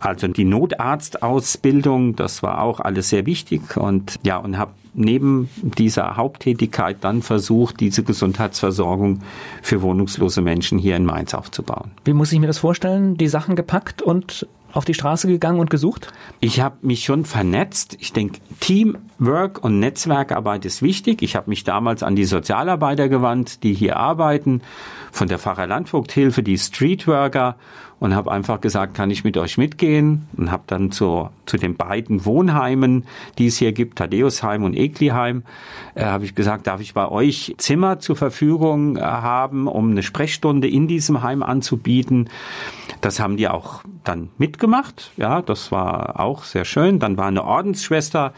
[0.00, 6.16] also die Notarztausbildung, das war auch alles sehr wichtig und ja, und habe neben dieser
[6.16, 9.20] Haupttätigkeit dann versucht, diese Gesundheitsversorgung
[9.62, 11.92] für wohnungslose Menschen hier in Mainz aufzubauen.
[12.04, 13.16] Wie muss ich mir das vorstellen?
[13.16, 16.12] Die Sachen gepackt und auf die Straße gegangen und gesucht?
[16.40, 17.96] Ich habe mich schon vernetzt.
[18.00, 21.22] Ich denke, Teamwork und Netzwerkarbeit ist wichtig.
[21.22, 24.62] Ich habe mich damals an die Sozialarbeiter gewandt, die hier arbeiten,
[25.10, 27.56] von der Pfarrer Landvogthilfe, die Streetworker
[28.02, 31.76] und habe einfach gesagt, kann ich mit euch mitgehen und habe dann zu, zu den
[31.76, 33.04] beiden Wohnheimen,
[33.38, 35.44] die es hier gibt, Thaddeusheim und Ekliheim,
[35.94, 40.68] äh, habe ich gesagt, darf ich bei euch Zimmer zur Verfügung haben, um eine Sprechstunde
[40.68, 42.28] in diesem Heim anzubieten.
[43.02, 45.10] Das haben die auch dann mitgemacht.
[45.16, 47.00] Ja, das war auch sehr schön.
[47.00, 48.32] Dann war eine Ordensschwester,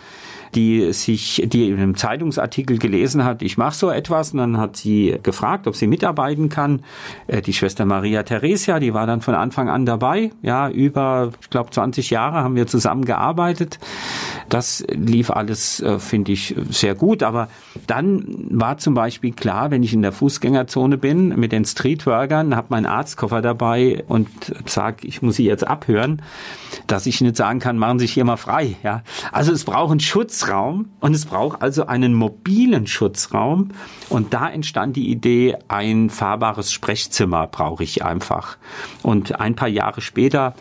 [0.55, 4.77] die sich, die in einem Zeitungsartikel gelesen hat, ich mache so etwas, und dann hat
[4.77, 6.83] sie gefragt, ob sie mitarbeiten kann.
[7.27, 10.31] Äh, die Schwester Maria Theresia, die war dann von Anfang an dabei.
[10.43, 13.79] Ja, über, ich glaube, 20 Jahre haben wir zusammen gearbeitet.
[14.49, 17.23] Das lief alles, äh, finde ich, sehr gut.
[17.23, 17.49] Aber
[17.87, 22.69] dann war zum Beispiel klar, wenn ich in der Fußgängerzone bin mit den Streetworkern, habe
[22.71, 24.29] meinen Arztkoffer dabei und
[24.67, 26.23] sage, ich muss sie jetzt abhören,
[26.87, 28.77] dass ich nicht sagen kann, machen Sie sich hier mal frei.
[28.83, 30.01] Ja, also es braucht einen
[30.45, 33.71] Schutzraum und es braucht also einen mobilen Schutzraum.
[34.09, 38.57] Und da entstand die Idee, ein fahrbares Sprechzimmer brauche ich einfach.
[39.03, 40.55] Und ein paar Jahre später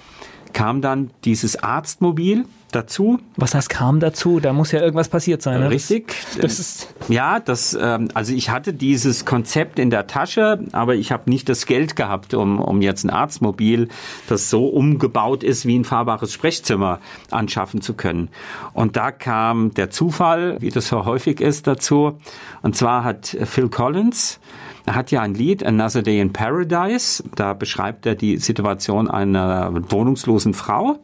[0.53, 3.19] kam dann dieses Arztmobil dazu.
[3.37, 4.39] Was heißt kam dazu?
[4.39, 5.59] Da muss ja irgendwas passiert sein.
[5.59, 5.69] Ne?
[5.69, 6.15] Richtig.
[6.39, 7.77] Das ist ja, das.
[7.79, 11.95] Ähm, also ich hatte dieses Konzept in der Tasche, aber ich habe nicht das Geld
[11.95, 13.89] gehabt, um, um jetzt ein Arztmobil,
[14.27, 16.99] das so umgebaut ist wie ein fahrbares Sprechzimmer,
[17.31, 18.29] anschaffen zu können.
[18.73, 22.17] Und da kam der Zufall, wie das so häufig ist, dazu.
[22.61, 24.39] Und zwar hat Phil Collins
[24.85, 27.23] er hat ja ein Lied, Another Day in Paradise.
[27.35, 30.99] Da beschreibt er die Situation einer wohnungslosen Frau.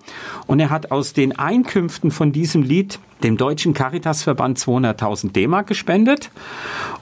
[0.47, 6.31] Und er hat aus den Einkünften von diesem Lied dem Deutschen Caritasverband 200.000 D-Mark gespendet.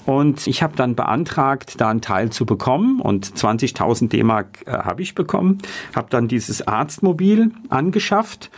[0.06, 3.02] Und ich habe dann beantragt, da einen Teil zu bekommen.
[3.02, 5.60] Und 20.000 D-Mark äh, habe ich bekommen,
[5.96, 8.50] habe dann dieses Arztmobil angeschafft.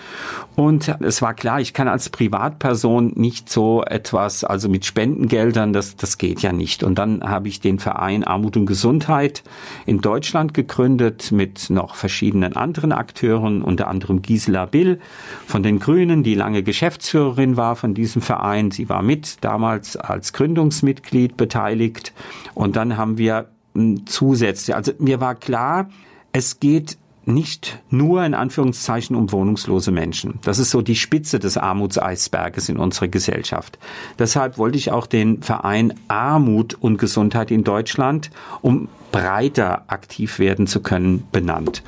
[0.56, 5.96] Und es war klar, ich kann als Privatperson nicht so etwas, also mit Spendengeldern, das,
[5.96, 6.84] das geht ja nicht.
[6.84, 9.44] Und dann habe ich den Verein Armut und Gesundheit
[9.86, 15.00] in Deutschland gegründet mit noch verschiedenen anderen Akteuren, unter anderem Gisela Bill
[15.48, 18.72] von den Grünen, die lange Geschäftsführerin Gründerin war von diesem Verein.
[18.72, 22.14] Sie war mit damals als Gründungsmitglied beteiligt.
[22.54, 25.90] Und dann haben wir hm, zusätzlich, also mir war klar,
[26.32, 30.40] es geht nicht nur in Anführungszeichen um wohnungslose Menschen.
[30.44, 33.78] Das ist so die Spitze des Armutseisberges in unserer Gesellschaft.
[34.18, 38.32] Deshalb wollte ich auch den Verein Armut und Gesundheit in Deutschland
[38.62, 41.84] um breiter aktiv werden zu können, benannt.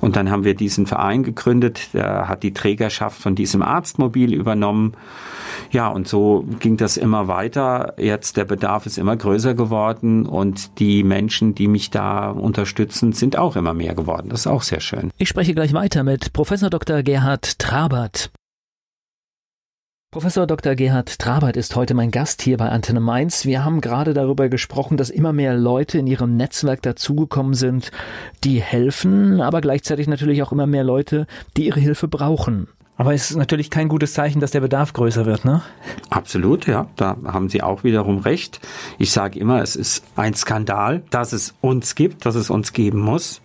[0.00, 4.94] Und dann haben wir diesen Verein gegründet, der hat die Trägerschaft von diesem Arztmobil übernommen.
[5.70, 7.94] Ja, und so ging das immer weiter.
[7.98, 13.36] Jetzt der Bedarf ist immer größer geworden und die Menschen, die mich da unterstützen, sind
[13.36, 14.28] auch immer mehr geworden.
[14.30, 15.10] Das ist auch sehr schön.
[15.16, 17.02] Ich spreche gleich weiter mit Professor Dr.
[17.02, 18.30] Gerhard Trabert.
[20.12, 20.74] Professor Dr.
[20.74, 23.46] Gerhard Trabert ist heute mein Gast hier bei Antenne Mainz.
[23.46, 27.92] Wir haben gerade darüber gesprochen, dass immer mehr Leute in ihrem Netzwerk dazugekommen sind,
[28.42, 32.66] die helfen, aber gleichzeitig natürlich auch immer mehr Leute, die ihre Hilfe brauchen.
[32.96, 35.62] Aber es ist natürlich kein gutes Zeichen, dass der Bedarf größer wird, ne?
[36.10, 36.88] Absolut, ja.
[36.96, 38.58] Da haben Sie auch wiederum recht.
[38.98, 42.98] Ich sage immer, es ist ein Skandal, dass es uns gibt, dass es uns geben
[42.98, 43.42] muss.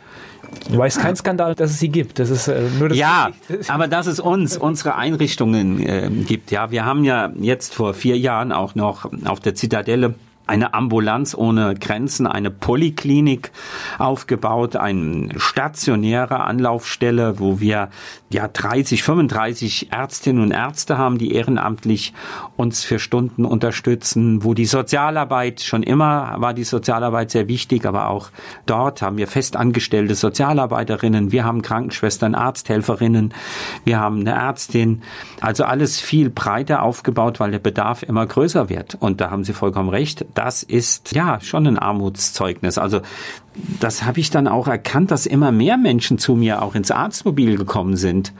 [0.71, 2.19] Du weißt kein Skandal, dass es sie gibt.
[2.19, 3.29] Das ist äh, nur das Ja,
[3.67, 6.51] aber dass es uns, unsere Einrichtungen äh, gibt.
[6.51, 10.15] Ja, wir haben ja jetzt vor vier Jahren auch noch auf der Zitadelle
[10.47, 13.51] eine Ambulanz ohne Grenzen, eine Poliklinik
[13.97, 17.89] aufgebaut, eine stationäre Anlaufstelle, wo wir
[18.29, 22.13] ja 30, 35 Ärztinnen und Ärzte haben, die ehrenamtlich
[22.57, 28.09] uns für Stunden unterstützen, wo die Sozialarbeit schon immer war die Sozialarbeit sehr wichtig, aber
[28.09, 28.29] auch
[28.65, 33.33] dort haben wir festangestellte Sozialarbeiterinnen, wir haben Krankenschwestern, Arzthelferinnen,
[33.83, 35.03] wir haben eine Ärztin,
[35.41, 38.95] also alles viel breiter aufgebaut, weil der Bedarf immer größer wird.
[38.99, 42.77] Und da haben Sie vollkommen recht das ist ja schon ein Armutszeugnis.
[42.77, 43.01] Also
[43.79, 47.57] das habe ich dann auch erkannt, dass immer mehr Menschen zu mir auch ins Arztmobil
[47.57, 48.33] gekommen sind.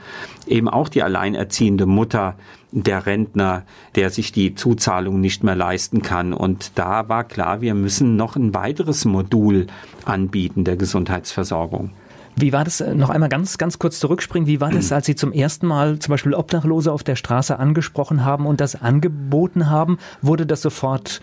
[0.46, 2.36] Eben auch die alleinerziehende Mutter,
[2.70, 3.62] der Rentner,
[3.94, 6.34] der sich die Zuzahlung nicht mehr leisten kann.
[6.34, 9.66] Und da war klar, wir müssen noch ein weiteres Modul
[10.04, 11.90] anbieten der Gesundheitsversorgung.
[12.38, 15.14] Wie war das, äh, noch einmal ganz, ganz kurz zurückspringen, wie war das, als Sie
[15.14, 19.96] zum ersten Mal zum Beispiel Obdachlose auf der Straße angesprochen haben und das angeboten haben?
[20.20, 21.22] Wurde das sofort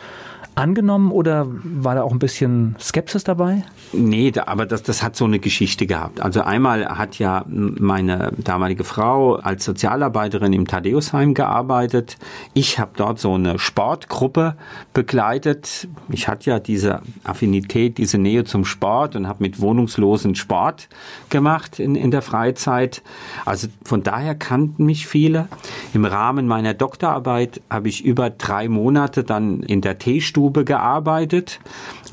[0.55, 3.63] angenommen oder war da auch ein bisschen Skepsis dabei?
[3.91, 6.21] Nee, aber das, das hat so eine Geschichte gehabt.
[6.21, 12.17] Also einmal hat ja meine damalige Frau als Sozialarbeiterin im Thaddeusheim gearbeitet.
[12.53, 14.55] Ich habe dort so eine Sportgruppe
[14.93, 15.87] begleitet.
[16.09, 20.89] Ich hatte ja diese Affinität, diese Nähe zum Sport und habe mit Wohnungslosen Sport
[21.29, 23.01] gemacht in, in der Freizeit.
[23.45, 25.47] Also von daher kannten mich viele.
[25.93, 31.61] Im Rahmen meiner Doktorarbeit habe ich über drei Monate dann in der Teestube Stube gearbeitet.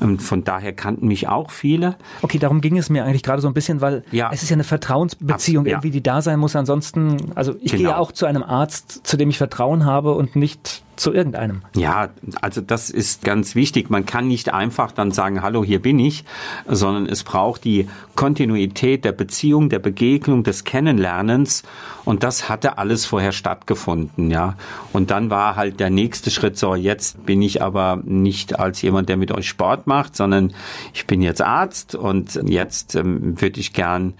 [0.01, 1.95] Und von daher kannten mich auch viele.
[2.23, 4.31] Okay, darum ging es mir eigentlich gerade so ein bisschen, weil ja.
[4.33, 5.73] es ist ja eine Vertrauensbeziehung ja.
[5.73, 6.55] irgendwie, die da sein muss.
[6.55, 7.89] Ansonsten, also ich genau.
[7.89, 11.63] gehe auch zu einem Arzt, zu dem ich Vertrauen habe und nicht zu irgendeinem.
[11.75, 12.09] Ja,
[12.41, 13.89] also das ist ganz wichtig.
[13.89, 16.25] Man kann nicht einfach dann sagen, hallo, hier bin ich,
[16.67, 21.63] sondern es braucht die Kontinuität der Beziehung, der Begegnung, des Kennenlernens.
[22.05, 24.55] Und das hatte alles vorher stattgefunden, ja.
[24.93, 29.09] Und dann war halt der nächste Schritt so, jetzt bin ich aber nicht als jemand,
[29.09, 30.53] der mit euch Sport macht, sondern
[30.93, 34.13] ich bin jetzt Arzt und jetzt ähm, würde ich gern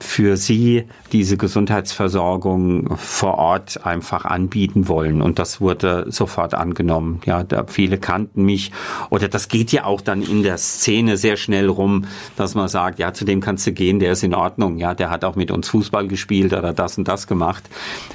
[0.00, 5.22] für Sie diese Gesundheitsversorgung vor Ort einfach anbieten wollen.
[5.22, 7.20] Und das wurde sofort angenommen.
[7.26, 8.72] Ja, da viele kannten mich.
[9.10, 12.98] Oder das geht ja auch dann in der Szene sehr schnell rum, dass man sagt,
[12.98, 14.78] ja, zu dem kannst du gehen, der ist in Ordnung.
[14.78, 17.64] Ja, der hat auch mit uns Fußball gespielt oder das und das gemacht.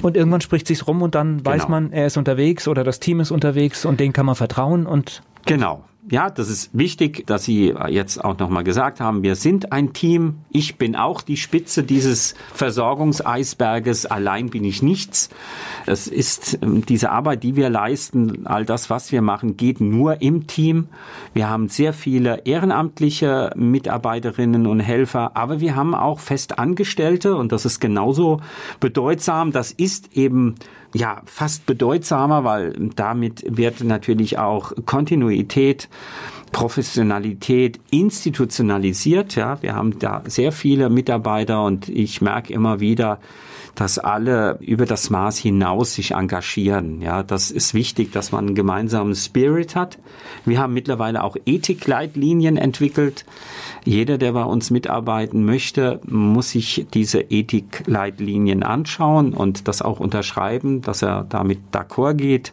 [0.02, 1.70] Und irgendwann spricht sich's rum und dann weiß genau.
[1.70, 5.22] man, er ist unterwegs oder das Team ist unterwegs und den kann man vertrauen und
[5.46, 9.94] Genau ja, das ist wichtig, dass Sie jetzt auch nochmal gesagt haben, wir sind ein
[9.94, 10.40] Team.
[10.50, 14.04] Ich bin auch die Spitze dieses Versorgungseisberges.
[14.04, 15.30] Allein bin ich nichts.
[15.86, 20.20] Es ist ähm, diese Arbeit, die wir leisten, all das, was wir machen, geht nur
[20.20, 20.88] im Team.
[21.32, 27.64] Wir haben sehr viele ehrenamtliche Mitarbeiterinnen und Helfer, aber wir haben auch Festangestellte und das
[27.64, 28.40] ist genauso
[28.78, 29.52] bedeutsam.
[29.52, 30.56] Das ist eben
[30.94, 35.88] ja fast bedeutsamer, weil damit wird natürlich auch Kontinuität
[36.52, 39.34] Professionalität institutionalisiert.
[39.34, 43.18] Ja, wir haben da sehr viele Mitarbeiter und ich merke immer wieder,
[43.74, 47.00] dass alle über das Maß hinaus sich engagieren.
[47.00, 49.98] Ja, das ist wichtig, dass man einen gemeinsamen Spirit hat.
[50.44, 53.24] Wir haben mittlerweile auch Ethikleitlinien entwickelt.
[53.84, 60.80] Jeder, der bei uns mitarbeiten möchte, muss sich diese Ethikleitlinien anschauen und das auch unterschreiben,
[60.82, 62.52] dass er damit d'accord geht.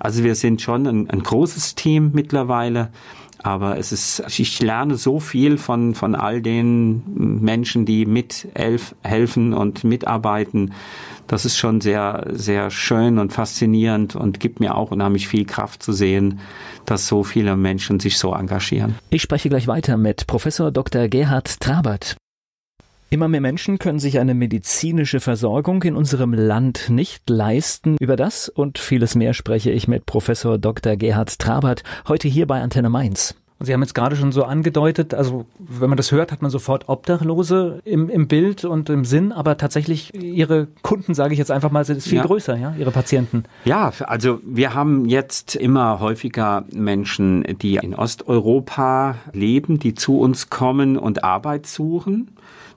[0.00, 2.90] Also wir sind schon ein, ein großes Team mittlerweile.
[3.42, 7.02] Aber es ist, ich lerne so viel von, von all den
[7.42, 10.72] Menschen, die mit helfen und mitarbeiten.
[11.26, 15.82] Das ist schon sehr, sehr schön und faszinierend und gibt mir auch unheimlich viel Kraft
[15.82, 16.40] zu sehen,
[16.84, 18.96] dass so viele Menschen sich so engagieren.
[19.10, 21.08] Ich spreche gleich weiter mit Professor Dr.
[21.08, 22.16] Gerhard Trabert.
[23.12, 27.98] Immer mehr Menschen können sich eine medizinische Versorgung in unserem Land nicht leisten.
[28.00, 30.96] Über das und vieles mehr spreche ich mit Professor Dr.
[30.96, 33.34] Gerhard Trabert heute hier bei Antenne Mainz.
[33.60, 36.88] Sie haben jetzt gerade schon so angedeutet, also wenn man das hört, hat man sofort
[36.88, 41.70] Obdachlose im, im Bild und im Sinn, aber tatsächlich Ihre Kunden, sage ich jetzt einfach
[41.70, 42.24] mal, sind viel ja.
[42.24, 43.44] größer, ja, Ihre Patienten.
[43.66, 50.48] Ja, also wir haben jetzt immer häufiger Menschen, die in Osteuropa leben, die zu uns
[50.48, 52.30] kommen und Arbeit suchen.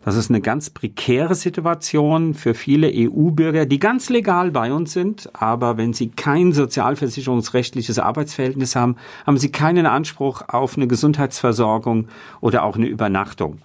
[0.06, 5.32] Das ist eine ganz prekäre Situation für viele EU-Bürger, die ganz legal bei uns sind,
[5.34, 12.08] aber wenn sie kein sozialversicherungsrechtliches Arbeitsverhältnis haben, haben sie keinen Anspruch auf eine Gesundheitsversorgung
[12.40, 13.58] oder auch eine Übernachtung.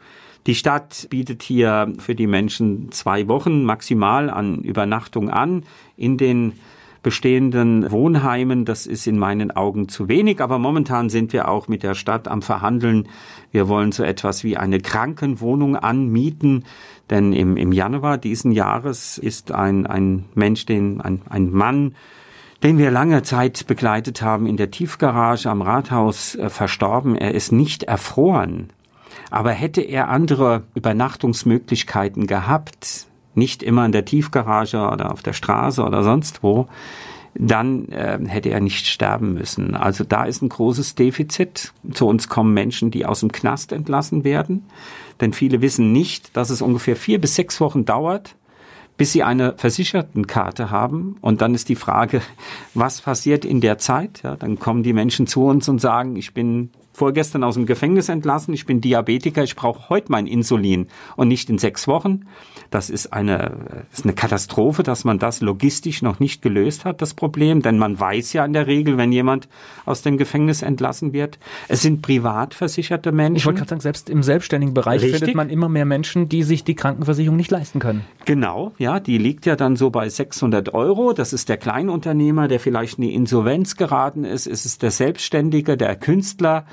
[0.46, 5.64] Die Stadt bietet hier für die Menschen zwei Wochen maximal an Übernachtung an
[5.98, 6.54] in den
[7.02, 8.64] bestehenden Wohnheimen.
[8.64, 12.28] Das ist in meinen Augen zu wenig, aber momentan sind wir auch mit der Stadt
[12.28, 13.08] am Verhandeln.
[13.52, 16.64] Wir wollen so etwas wie eine Krankenwohnung anmieten,
[17.08, 21.94] denn im, im Januar diesen Jahres ist ein, ein Mensch, den, ein, ein Mann,
[22.62, 27.16] den wir lange Zeit begleitet haben, in der Tiefgarage am Rathaus äh, verstorben.
[27.16, 28.68] Er ist nicht erfroren.
[29.30, 33.06] Aber hätte er andere Übernachtungsmöglichkeiten gehabt,
[33.40, 36.68] nicht immer in der Tiefgarage oder auf der Straße oder sonst wo,
[37.34, 39.74] dann äh, hätte er nicht sterben müssen.
[39.74, 41.72] Also da ist ein großes Defizit.
[41.92, 44.66] Zu uns kommen Menschen, die aus dem Knast entlassen werden.
[45.20, 48.36] Denn viele wissen nicht, dass es ungefähr vier bis sechs Wochen dauert,
[48.96, 51.16] bis sie eine Versichertenkarte haben.
[51.20, 52.20] Und dann ist die Frage,
[52.74, 54.20] was passiert in der Zeit?
[54.22, 58.10] Ja, dann kommen die Menschen zu uns und sagen, ich bin vorgestern aus dem Gefängnis
[58.10, 62.26] entlassen, ich bin Diabetiker, ich brauche heute mein Insulin und nicht in sechs Wochen.
[62.70, 67.14] Das ist eine, ist eine Katastrophe, dass man das logistisch noch nicht gelöst hat, das
[67.14, 69.48] Problem, denn man weiß ja in der Regel, wenn jemand
[69.86, 71.38] aus dem Gefängnis entlassen wird.
[71.68, 73.36] Es sind privat versicherte Menschen.
[73.36, 75.18] Ich wollte gerade sagen, selbst im selbstständigen Bereich Richtig.
[75.18, 78.04] findet man immer mehr Menschen, die sich die Krankenversicherung nicht leisten können.
[78.24, 81.12] Genau, ja, die liegt ja dann so bei 600 Euro.
[81.12, 84.46] Das ist der Kleinunternehmer, der vielleicht in die Insolvenz geraten ist.
[84.46, 86.66] Es ist der Selbstständige, der Künstler.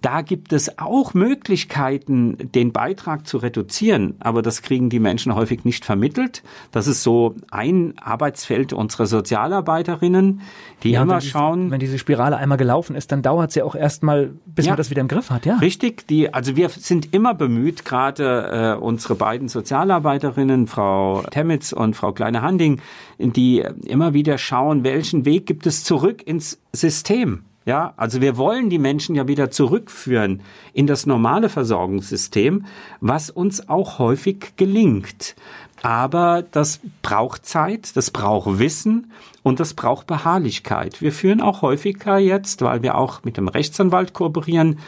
[0.00, 5.64] Da gibt es auch Möglichkeiten, den Beitrag zu reduzieren, aber das kriegen die Menschen häufig
[5.64, 6.42] nicht vermittelt.
[6.72, 10.40] Das ist so ein Arbeitsfeld unserer Sozialarbeiterinnen,
[10.82, 11.70] die ja, immer wenn schauen.
[11.70, 14.78] Wenn diese Spirale einmal gelaufen ist, dann dauert es ja auch erstmal, bis ja, man
[14.78, 15.56] das wieder im Griff hat, ja.
[15.56, 21.94] Richtig, die, also wir sind immer bemüht, gerade äh, unsere beiden Sozialarbeiterinnen, Frau Temitz und
[21.94, 22.80] Frau Kleine-Handing,
[23.18, 27.44] die immer wieder schauen, welchen Weg gibt es zurück ins System.
[27.70, 30.42] Ja, also wir wollen die Menschen ja wieder zurückführen
[30.72, 32.66] in das normale Versorgungssystem,
[33.00, 35.36] was uns auch häufig gelingt.
[35.80, 39.12] Aber das braucht Zeit, das braucht Wissen
[39.44, 41.00] und das braucht Beharrlichkeit.
[41.00, 44.80] Wir führen auch häufiger jetzt, weil wir auch mit dem Rechtsanwalt kooperieren,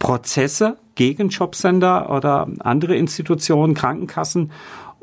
[0.00, 4.50] Prozesse gegen Jobcenter oder andere Institutionen, Krankenkassen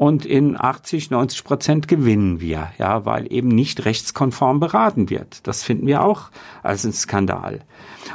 [0.02, 5.45] und in 80, 90 Prozent gewinnen wir, ja, weil eben nicht rechtskonform beraten wird.
[5.45, 6.32] Das finden wir auch
[6.64, 7.60] als ein Skandal.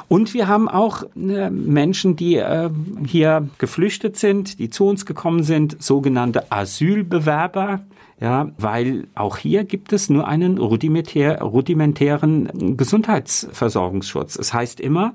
[0.09, 2.71] Und wir haben auch äh, Menschen, die äh,
[3.07, 7.83] hier geflüchtet sind, die zu uns gekommen sind, sogenannte Asylbewerber.
[8.21, 14.35] Ja, weil auch hier gibt es nur einen rudimentär, rudimentären Gesundheitsversorgungsschutz.
[14.35, 15.15] Es heißt immer,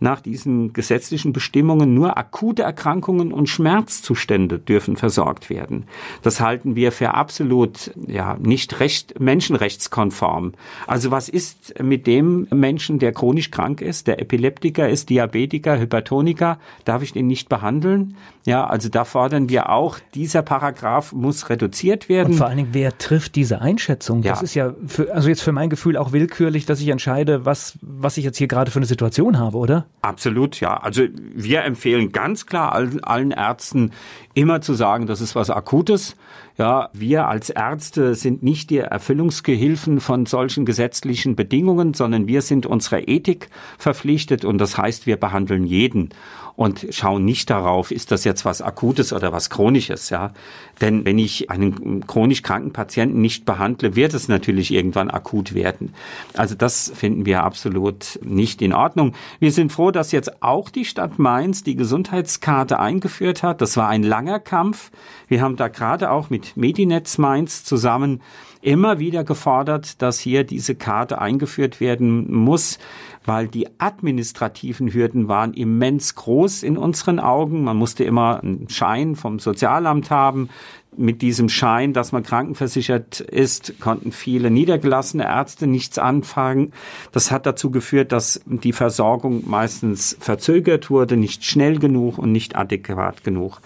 [0.00, 5.84] nach diesen gesetzlichen Bestimmungen nur akute Erkrankungen und Schmerzzustände dürfen versorgt werden.
[6.22, 10.52] Das halten wir für absolut ja nicht recht menschenrechtskonform.
[10.86, 16.58] Also was ist mit dem Menschen, der chronisch krank ist, der Epileptiker ist, Diabetiker, Hypertoniker,
[16.84, 18.16] darf ich den nicht behandeln?
[18.44, 22.32] Ja, also da fordern wir auch, dieser Paragraph muss reduziert werden.
[22.32, 24.22] Und vor allen Dingen, wer trifft diese Einschätzung?
[24.22, 27.78] Das ist ja für, also jetzt für mein Gefühl auch willkürlich, dass ich entscheide, was,
[27.80, 29.86] was ich jetzt hier gerade für eine Situation habe, oder?
[30.00, 30.78] Absolut, ja.
[30.78, 33.92] Also wir empfehlen ganz klar allen, allen Ärzten
[34.34, 36.16] immer zu sagen, das ist was Akutes.
[36.58, 42.66] Ja, wir als Ärzte sind nicht die Erfüllungsgehilfen von solchen gesetzlichen Bedingungen, sondern wir sind
[42.66, 46.10] unserer Ethik verpflichtet und das heißt, wir behandeln jeden
[46.56, 50.32] und schauen nicht darauf, ist das jetzt was Akutes oder was Chronisches, ja.
[50.80, 55.94] Denn wenn ich einen chronisch kranken Patienten nicht behandle, wird es natürlich irgendwann akut werden.
[56.36, 59.14] Also das finden wir absolut nicht in Ordnung.
[59.38, 63.60] Wir sind froh, dass jetzt auch die Stadt Mainz die Gesundheitskarte eingeführt hat.
[63.60, 64.90] Das war ein langer Kampf.
[65.28, 68.20] Wir haben da gerade auch mit Medinetz Mainz zusammen
[68.62, 72.78] immer wieder gefordert, dass hier diese Karte eingeführt werden muss
[73.24, 77.64] weil die administrativen Hürden waren immens groß in unseren Augen.
[77.64, 80.48] Man musste immer einen Schein vom Sozialamt haben.
[80.94, 86.72] Mit diesem Schein, dass man krankenversichert ist, konnten viele niedergelassene Ärzte nichts anfangen.
[87.12, 92.56] Das hat dazu geführt, dass die Versorgung meistens verzögert wurde, nicht schnell genug und nicht
[92.56, 93.62] adäquat genug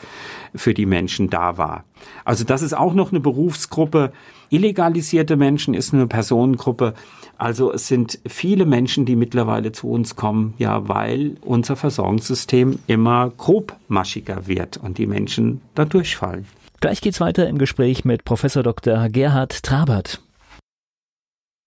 [0.55, 1.85] für die Menschen da war.
[2.25, 4.13] Also das ist auch noch eine Berufsgruppe.
[4.49, 6.95] Illegalisierte Menschen ist eine Personengruppe,
[7.39, 13.31] also es sind viele Menschen, die mittlerweile zu uns kommen, ja, weil unser Versorgungssystem immer
[13.37, 16.47] grobmaschiger wird und die Menschen da durchfallen.
[16.81, 19.09] Gleich geht's weiter im Gespräch mit Professor Dr.
[19.09, 20.23] Gerhard Trabert.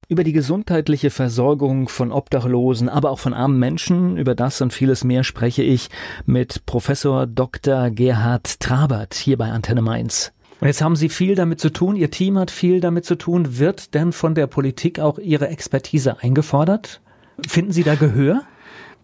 [0.08, 5.04] Über die gesundheitliche Versorgung von Obdachlosen, aber auch von armen Menschen, über das und vieles
[5.04, 5.90] mehr spreche ich
[6.26, 7.92] mit Professor Dr.
[7.92, 10.32] Gerhard Trabert hier bei Antenne Mainz.
[10.60, 13.60] Und jetzt haben Sie viel damit zu tun, Ihr Team hat viel damit zu tun.
[13.60, 17.02] Wird denn von der Politik auch Ihre Expertise eingefordert?
[17.48, 18.44] Finden Sie da Gehör?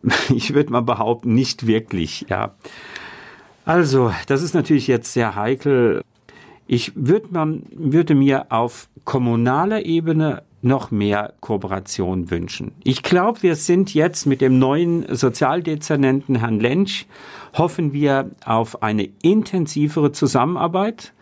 [0.30, 2.54] Ich würde mal behaupten, nicht wirklich, ja.
[3.66, 6.04] Also, das ist natürlich jetzt sehr heikel.
[6.68, 12.74] Ich würd man, würde mir auf kommunaler Ebene noch mehr Kooperation wünschen.
[12.84, 17.06] Ich glaube, wir sind jetzt mit dem neuen Sozialdezernenten Herrn Lensch,
[17.56, 21.14] hoffen wir auf eine intensivere Zusammenarbeit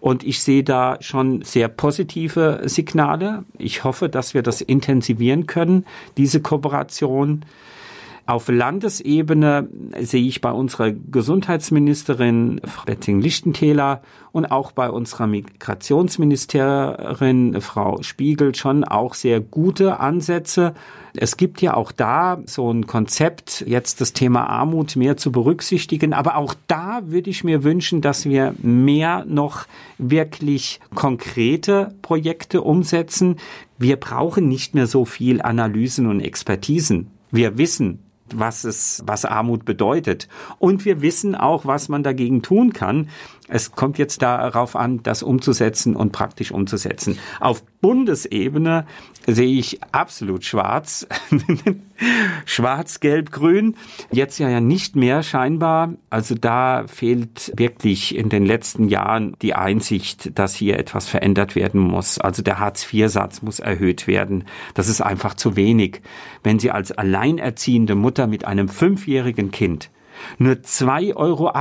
[0.00, 3.44] Und ich sehe da schon sehr positive Signale.
[3.58, 5.84] Ich hoffe, dass wir das intensivieren können,
[6.16, 7.44] diese Kooperation.
[8.28, 9.68] Auf Landesebene
[10.00, 14.02] sehe ich bei unserer Gesundheitsministerin Betting Lichtentäler
[14.32, 20.74] und auch bei unserer Migrationsministerin Frau Spiegel schon auch sehr gute Ansätze.
[21.16, 26.12] Es gibt ja auch da so ein Konzept, jetzt das Thema Armut mehr zu berücksichtigen.
[26.12, 29.64] Aber auch da würde ich mir wünschen, dass wir mehr noch
[29.96, 33.36] wirklich konkrete Projekte umsetzen.
[33.78, 37.10] Wir brauchen nicht mehr so viel Analysen und Expertisen.
[37.30, 38.00] Wir wissen,
[38.36, 40.28] was es, was Armut bedeutet.
[40.58, 43.08] Und wir wissen auch, was man dagegen tun kann.
[43.48, 47.18] Es kommt jetzt darauf an, das umzusetzen und praktisch umzusetzen.
[47.40, 48.86] Auf Bundesebene
[49.26, 51.06] sehe ich absolut schwarz.
[52.44, 53.74] schwarz, gelb, grün.
[54.10, 55.94] Jetzt ja, nicht mehr scheinbar.
[56.10, 61.80] Also da fehlt wirklich in den letzten Jahren die Einsicht, dass hier etwas verändert werden
[61.80, 62.18] muss.
[62.18, 64.44] Also der Hartz-IV-Satz muss erhöht werden.
[64.74, 66.02] Das ist einfach zu wenig.
[66.42, 69.90] Wenn Sie als alleinerziehende Mutter mit einem fünfjährigen Kind
[70.38, 71.52] nur 2,98 Euro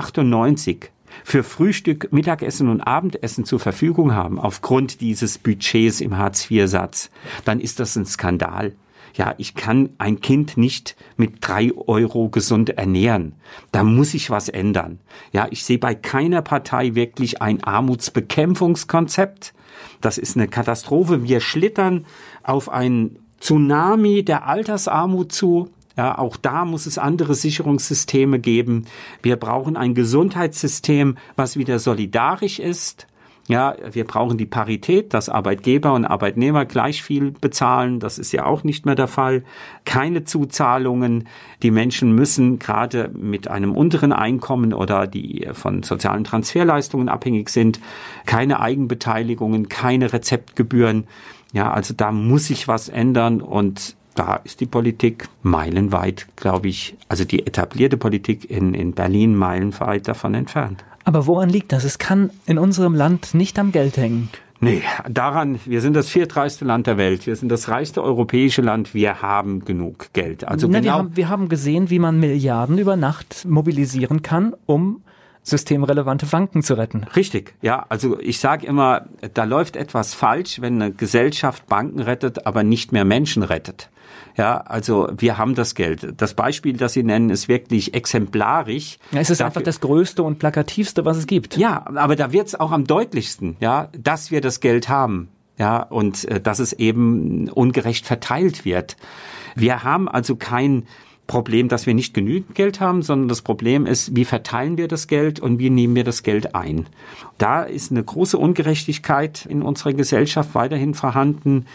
[1.28, 7.10] für Frühstück, Mittagessen und Abendessen zur Verfügung haben, aufgrund dieses Budgets im Hartz-IV-Satz,
[7.44, 8.78] dann ist das ein Skandal.
[9.14, 13.34] Ja, ich kann ein Kind nicht mit drei Euro gesund ernähren.
[13.74, 15.00] Da muss ich was ändern.
[15.34, 19.54] Ja, ich sehe bei keiner Partei wirklich ein Armutsbekämpfungskonzept.
[20.00, 21.24] Das ist eine Katastrophe.
[21.24, 22.06] Wir schlittern
[22.42, 25.72] auf ein Tsunami der Altersarmut zu.
[25.98, 28.86] Ja, auch da muss es andere Sicherungssysteme geben.
[29.24, 33.08] Wir brauchen ein Gesundheitssystem, was wieder solidarisch ist.
[33.48, 38.02] Ja, wir brauchen die Parität, dass Arbeitgeber und Arbeitnehmer gleich viel bezahlen.
[38.02, 39.44] Das ist ja auch nicht mehr der Fall.
[39.86, 41.30] Keine Zuzahlungen.
[41.64, 47.80] Die Menschen müssen gerade mit einem unteren Einkommen oder die von sozialen Transferleistungen abhängig sind,
[48.26, 51.08] keine Eigenbeteiligungen, keine Rezeptgebühren.
[51.54, 56.96] Ja, also da muss sich was ändern und da ist die Politik meilenweit, glaube ich,
[57.08, 60.84] also die etablierte Politik in, in Berlin meilenweit davon entfernt.
[61.04, 61.84] Aber woran liegt das?
[61.84, 64.30] Es kann in unserem Land nicht am Geld hängen.
[64.60, 67.28] Nee, daran, wir sind das viertreichste Land der Welt.
[67.28, 68.96] Wir sind das reichste europäische Land.
[68.96, 70.48] Wir haben genug Geld.
[70.48, 74.56] Also Na, genau wir, haben, wir haben gesehen, wie man Milliarden über Nacht mobilisieren kann,
[74.66, 75.04] um
[75.44, 77.06] systemrelevante Banken zu retten.
[77.16, 77.86] Richtig, ja.
[77.88, 82.92] Also ich sage immer, da läuft etwas falsch, wenn eine Gesellschaft Banken rettet, aber nicht
[82.92, 83.90] mehr Menschen rettet.
[84.38, 86.14] Ja, also wir haben das Geld.
[86.18, 89.00] Das Beispiel, das Sie nennen, ist wirklich exemplarisch.
[89.12, 91.58] Ja, es ist Dafür, einfach das Größte und Plakativste, was es gibt.
[91.58, 95.30] Ja, aber da wird es auch am deutlichsten, ja, dass wir das Geld haben.
[95.58, 98.96] Ja, und äh, dass es eben ungerecht verteilt wird.
[99.56, 100.84] Wir haben also kein
[101.28, 105.08] Problem, dass wir nicht genügend Geld haben, sondern das Problem ist, wie verteilen wir das
[105.08, 106.88] Geld und wie nehmen wir das Geld ein.
[107.38, 111.66] Da ist eine große Ungerechtigkeit in unserer Gesellschaft weiterhin vorhanden.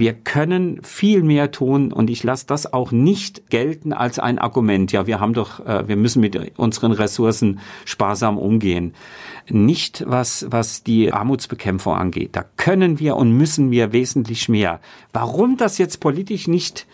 [0.00, 4.90] Wir können viel mehr tun und ich lasse das auch nicht gelten als ein Argument.
[4.92, 8.94] Ja, wir haben doch, äh, wir müssen mit unseren Ressourcen sparsam umgehen.
[9.50, 12.30] Nicht was, was die Armutsbekämpfung angeht.
[12.32, 14.80] Da können wir und müssen wir wesentlich mehr.
[15.12, 16.86] Warum das jetzt politisch nicht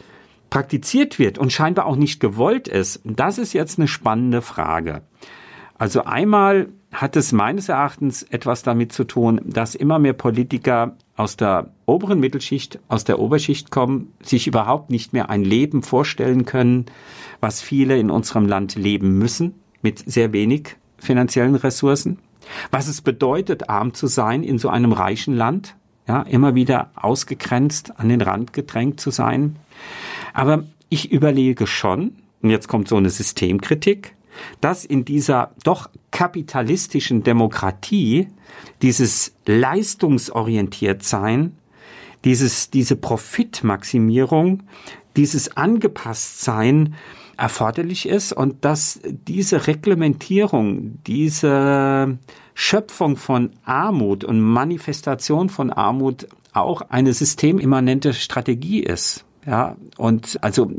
[0.50, 5.02] praktiziert wird und scheinbar auch nicht gewollt ist, das ist jetzt eine spannende Frage.
[5.78, 11.36] Also einmal hat es meines Erachtens etwas damit zu tun, dass immer mehr Politiker aus
[11.36, 16.86] der oberen Mittelschicht, aus der Oberschicht kommen, sich überhaupt nicht mehr ein Leben vorstellen können,
[17.40, 22.18] was viele in unserem Land leben müssen, mit sehr wenig finanziellen Ressourcen.
[22.70, 25.76] Was es bedeutet, arm zu sein in so einem reichen Land,
[26.08, 29.56] ja, immer wieder ausgegrenzt, an den Rand gedrängt zu sein.
[30.32, 34.14] Aber ich überlege schon, und jetzt kommt so eine Systemkritik,
[34.60, 38.28] dass in dieser doch kapitalistischen Demokratie
[38.82, 41.56] dieses leistungsorientiert sein,
[42.24, 44.62] dieses, diese Profitmaximierung,
[45.16, 46.94] dieses angepasst sein
[47.36, 52.18] erforderlich ist und dass diese Reglementierung, diese
[52.54, 59.24] Schöpfung von Armut und Manifestation von Armut auch eine systemimmanente Strategie ist.
[59.46, 60.70] Ja, und also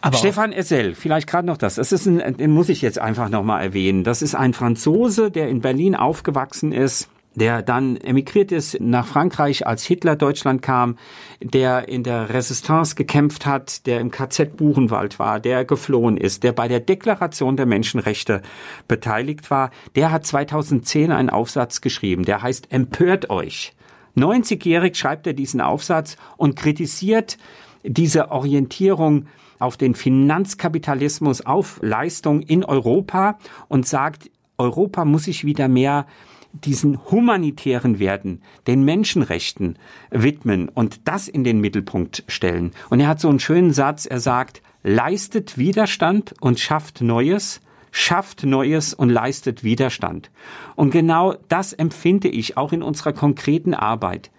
[0.00, 1.76] aber Stefan Essel, vielleicht gerade noch das.
[1.76, 4.04] Das ist ein, den muss ich jetzt einfach noch mal erwähnen.
[4.04, 9.66] Das ist ein Franzose, der in Berlin aufgewachsen ist, der dann emigriert ist nach Frankreich,
[9.66, 10.98] als Hitler Deutschland kam,
[11.40, 16.52] der in der Resistance gekämpft hat, der im KZ Buchenwald war, der geflohen ist, der
[16.52, 18.42] bei der Deklaration der Menschenrechte
[18.88, 19.70] beteiligt war.
[19.94, 23.74] Der hat 2010 einen Aufsatz geschrieben, der heißt Empört euch.
[24.16, 27.38] 90-jährig schreibt er diesen Aufsatz und kritisiert
[27.84, 29.26] diese Orientierung
[29.58, 33.38] auf den Finanzkapitalismus, auf Leistung in Europa
[33.68, 36.06] und sagt, Europa muss sich wieder mehr
[36.52, 39.78] diesen humanitären Werten, den Menschenrechten
[40.10, 42.72] widmen und das in den Mittelpunkt stellen.
[42.90, 48.44] Und er hat so einen schönen Satz, er sagt, leistet Widerstand und schafft Neues, schafft
[48.44, 50.30] Neues und leistet Widerstand.
[50.74, 54.30] Und genau das empfinde ich auch in unserer konkreten Arbeit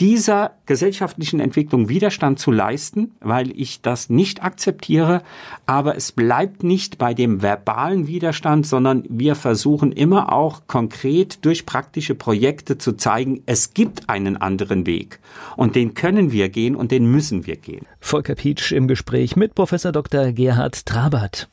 [0.00, 5.22] dieser gesellschaftlichen Entwicklung Widerstand zu leisten, weil ich das nicht akzeptiere.
[5.66, 11.66] Aber es bleibt nicht bei dem verbalen Widerstand, sondern wir versuchen immer auch konkret durch
[11.66, 15.20] praktische Projekte zu zeigen, es gibt einen anderen Weg.
[15.56, 17.86] Und den können wir gehen und den müssen wir gehen.
[18.00, 20.32] Volker Pietsch im Gespräch mit Professor Dr.
[20.32, 21.48] Gerhard Trabert.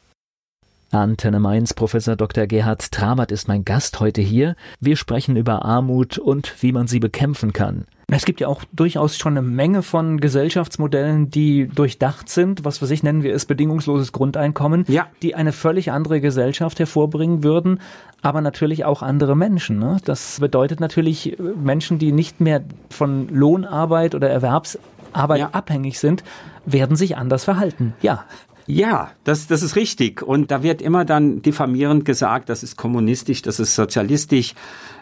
[0.92, 2.48] Antenne Mainz, Professor Dr.
[2.48, 4.56] Gerhard Trabert ist mein Gast heute hier.
[4.80, 7.86] Wir sprechen über Armut und wie man sie bekämpfen kann.
[8.12, 12.66] Es gibt ja auch durchaus schon eine Menge von Gesellschaftsmodellen, die durchdacht sind.
[12.66, 15.08] Was für sich nennen wir es bedingungsloses Grundeinkommen, ja.
[15.22, 17.82] die eine völlig andere Gesellschaft hervorbringen würden,
[18.22, 19.80] aber natürlich auch andere Menschen.
[19.80, 19.98] Ne?
[20.06, 25.50] Das bedeutet natürlich Menschen, die nicht mehr von Lohnarbeit oder Erwerbsarbeit ja.
[25.52, 26.24] abhängig sind,
[26.66, 27.94] werden sich anders verhalten.
[28.02, 28.26] Ja.
[28.72, 30.22] Ja, das, das ist richtig.
[30.22, 34.54] Und da wird immer dann diffamierend gesagt, das ist kommunistisch, das ist sozialistisch,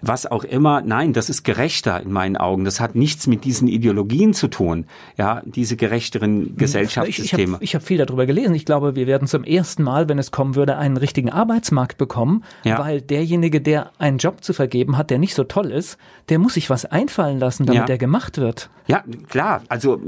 [0.01, 0.79] was auch immer.
[0.79, 2.63] Nein, das ist gerechter in meinen Augen.
[2.63, 4.85] Das hat nichts mit diesen Ideologien zu tun.
[5.17, 7.57] Ja, diese gerechteren Gesellschaftssysteme.
[7.59, 8.55] Ich, ich habe hab viel darüber gelesen.
[8.55, 12.45] Ich glaube, wir werden zum ersten Mal, wenn es kommen würde, einen richtigen Arbeitsmarkt bekommen,
[12.63, 12.79] ja.
[12.79, 15.97] weil derjenige, der einen Job zu vergeben hat, der nicht so toll ist,
[16.29, 17.85] der muss sich was einfallen lassen, damit ja.
[17.85, 18.69] der gemacht wird.
[18.87, 19.61] Ja, klar.
[19.67, 19.99] Also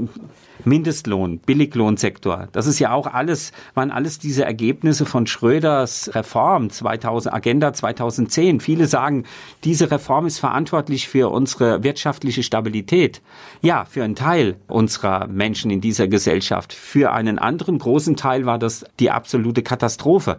[0.64, 2.48] Mindestlohn, Billiglohnsektor.
[2.52, 8.60] Das ist ja auch alles, waren alles diese Ergebnisse von Schröders Reform 2000, Agenda 2010.
[8.60, 9.24] Viele sagen,
[9.64, 13.20] diese Reform ist verantwortlich für unsere wirtschaftliche Stabilität.
[13.62, 16.72] Ja, für einen Teil unserer Menschen in dieser Gesellschaft.
[16.72, 20.38] Für einen anderen großen Teil war das die absolute Katastrophe.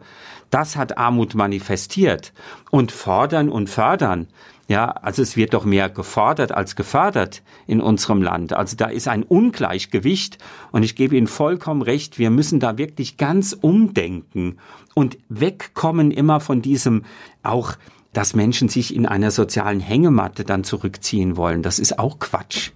[0.52, 2.34] Das hat Armut manifestiert.
[2.70, 4.28] Und fordern und fördern
[4.72, 8.54] ja, also es wird doch mehr gefordert als gefördert in unserem Land.
[8.54, 10.38] Also da ist ein Ungleichgewicht
[10.72, 14.60] und ich gebe Ihnen vollkommen recht, wir müssen da wirklich ganz umdenken
[14.94, 17.04] und wegkommen immer von diesem
[17.44, 17.74] auch
[18.14, 21.64] dass Menschen sich in einer sozialen Hängematte dann zurückziehen wollen.
[21.64, 22.72] Das ist auch Quatsch.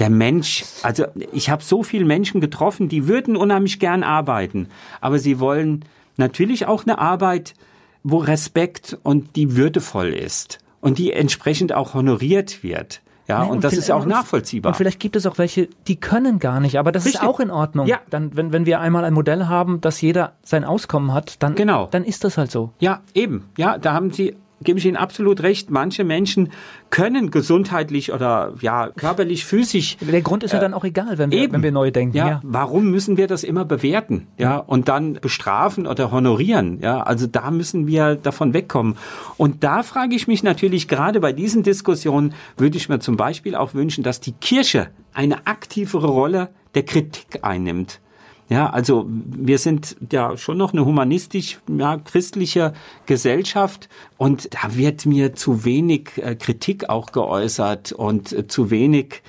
[0.00, 4.68] Der Mensch, also ich habe so viele Menschen getroffen, die würden unheimlich gern arbeiten,
[5.00, 5.84] aber sie wollen
[6.16, 7.54] natürlich auch eine Arbeit,
[8.02, 13.00] wo Respekt und die würdevoll ist und die entsprechend auch honoriert wird.
[13.28, 14.70] Ja, nee, und, und das ist auch nachvollziehbar.
[14.70, 17.22] Und vielleicht gibt es auch welche, die können gar nicht, aber das Richtig.
[17.22, 17.86] ist auch in Ordnung.
[17.86, 18.00] Ja.
[18.10, 21.86] Dann, wenn, wenn wir einmal ein Modell haben, dass jeder sein Auskommen hat, dann, genau.
[21.90, 22.72] dann ist das halt so.
[22.80, 23.48] Ja, eben.
[23.56, 25.70] Ja, da haben Sie gebe ich Ihnen absolut recht.
[25.70, 26.50] Manche Menschen
[26.90, 29.96] können gesundheitlich oder ja körperlich, physisch.
[30.00, 32.16] Der Grund ist ja äh, dann auch egal, wenn wir, eben, wenn wir neu denken.
[32.16, 34.26] Ja, ja, warum müssen wir das immer bewerten?
[34.38, 36.78] Ja, und dann bestrafen oder honorieren?
[36.80, 38.96] Ja, also da müssen wir davon wegkommen.
[39.36, 43.54] Und da frage ich mich natürlich gerade bei diesen Diskussionen würde ich mir zum Beispiel
[43.54, 48.00] auch wünschen, dass die Kirche eine aktivere Rolle der Kritik einnimmt.
[48.48, 52.74] Ja, also wir sind ja schon noch eine humanistisch ja, christliche
[53.06, 53.88] Gesellschaft
[54.18, 59.22] und da wird mir zu wenig äh, Kritik auch geäußert und äh, zu wenig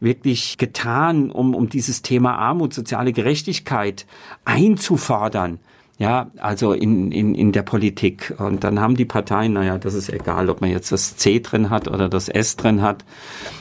[0.00, 4.06] wirklich getan, um, um dieses Thema Armut, soziale Gerechtigkeit
[4.44, 5.58] einzufordern.
[6.00, 8.34] Ja, also in, in, in der Politik.
[8.38, 11.68] Und dann haben die Parteien, naja, das ist egal, ob man jetzt das C drin
[11.68, 13.04] hat oder das S drin hat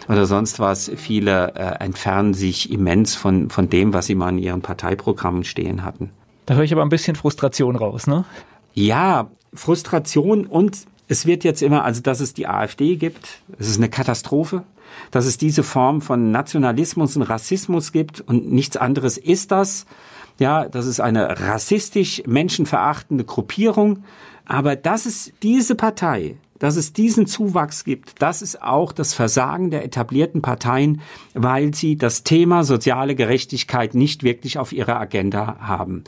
[0.07, 0.89] oder sonst was.
[0.95, 5.83] Viele äh, entfernen sich immens von, von dem, was sie mal in ihren Parteiprogrammen stehen
[5.83, 6.11] hatten.
[6.45, 8.23] Da höre ich aber ein bisschen Frustration raus, ne?
[8.73, 10.77] Ja, Frustration und
[11.09, 14.63] es wird jetzt immer, also dass es die AfD gibt, es ist eine Katastrophe,
[15.11, 19.85] dass es diese Form von Nationalismus und Rassismus gibt und nichts anderes ist das.
[20.39, 24.03] Ja, das ist eine rassistisch menschenverachtende Gruppierung.
[24.45, 29.69] Aber dass es diese Partei, dass es diesen Zuwachs gibt, das ist auch das Versagen
[29.69, 31.01] der etablierten Parteien,
[31.33, 36.03] weil sie das Thema soziale Gerechtigkeit nicht wirklich auf ihrer Agenda haben.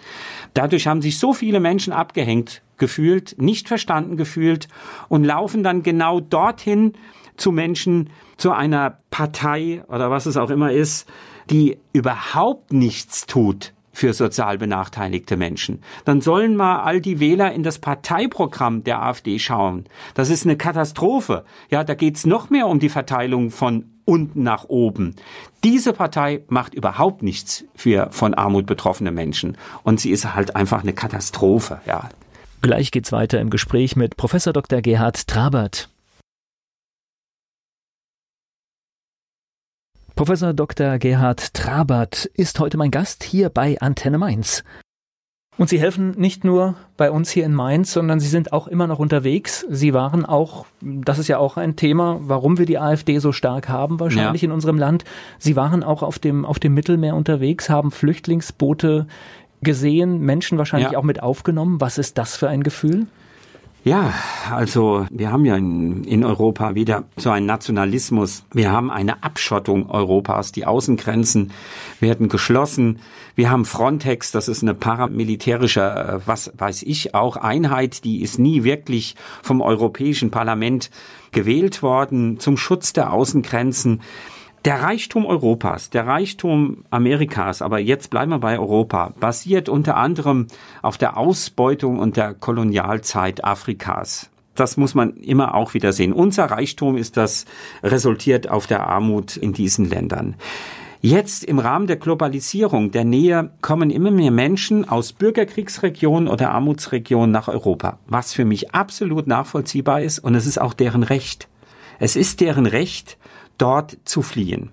[0.53, 4.69] Dadurch haben sich so viele Menschen abgehängt gefühlt, nicht verstanden gefühlt
[5.07, 6.93] und laufen dann genau dorthin
[7.37, 11.07] zu Menschen, zu einer Partei oder was es auch immer ist,
[11.49, 15.81] die überhaupt nichts tut für sozial benachteiligte Menschen.
[16.05, 19.85] Dann sollen mal all die Wähler in das Parteiprogramm der AfD schauen.
[20.13, 21.45] Das ist eine Katastrophe.
[21.69, 25.15] Ja, da geht's noch mehr um die Verteilung von unten nach oben.
[25.63, 30.81] Diese Partei macht überhaupt nichts für von Armut betroffene Menschen und sie ist halt einfach
[30.81, 32.09] eine Katastrophe, ja.
[32.61, 34.81] Gleich geht's weiter im Gespräch mit Professor Dr.
[34.81, 35.90] Gerhard Trabert.
[40.21, 40.99] Professor Dr.
[40.99, 44.63] Gerhard Trabert ist heute mein Gast hier bei Antenne Mainz.
[45.57, 48.85] Und Sie helfen nicht nur bei uns hier in Mainz, sondern Sie sind auch immer
[48.85, 49.65] noch unterwegs.
[49.67, 53.67] Sie waren auch, das ist ja auch ein Thema, warum wir die AfD so stark
[53.67, 54.49] haben, wahrscheinlich ja.
[54.49, 55.05] in unserem Land.
[55.39, 59.07] Sie waren auch auf dem, auf dem Mittelmeer unterwegs, haben Flüchtlingsboote
[59.63, 60.99] gesehen, Menschen wahrscheinlich ja.
[60.99, 61.81] auch mit aufgenommen.
[61.81, 63.07] Was ist das für ein Gefühl?
[63.83, 64.13] Ja,
[64.51, 68.43] also wir haben ja in, in, Europa wieder so einen Nationalismus.
[68.53, 70.51] Wir haben eine Abschottung Europas.
[70.51, 71.51] Die Außengrenzen
[71.99, 72.99] werden geschlossen.
[73.33, 78.37] Wir haben Frontex, das ist eine paramilitärische, äh, was weiß ich, auch Einheit, die ist
[78.37, 80.91] nie wirklich vom Europäischen Parlament
[81.31, 84.01] gewählt worden zum Schutz der Außengrenzen.
[84.63, 90.45] Der Reichtum Europas, der Reichtum Amerikas, aber jetzt bleiben wir bei Europa, basiert unter anderem
[90.83, 94.29] auf der Ausbeutung und der Kolonialzeit Afrikas.
[94.53, 96.13] Das muss man immer auch wieder sehen.
[96.13, 97.45] Unser Reichtum ist das
[97.81, 100.35] resultiert auf der Armut in diesen Ländern.
[101.01, 107.31] Jetzt im Rahmen der Globalisierung, der Nähe, kommen immer mehr Menschen aus Bürgerkriegsregionen oder Armutsregionen
[107.31, 111.47] nach Europa, was für mich absolut nachvollziehbar ist und es ist auch deren Recht.
[111.97, 113.17] Es ist deren Recht,
[113.61, 114.71] dort zu fliehen.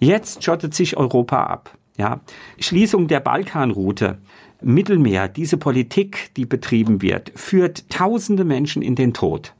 [0.00, 1.76] Jetzt schottet sich Europa ab.
[1.96, 2.20] Ja,
[2.58, 4.18] Schließung der Balkanroute,
[4.60, 9.54] Mittelmeer, diese Politik, die betrieben wird, führt tausende Menschen in den Tod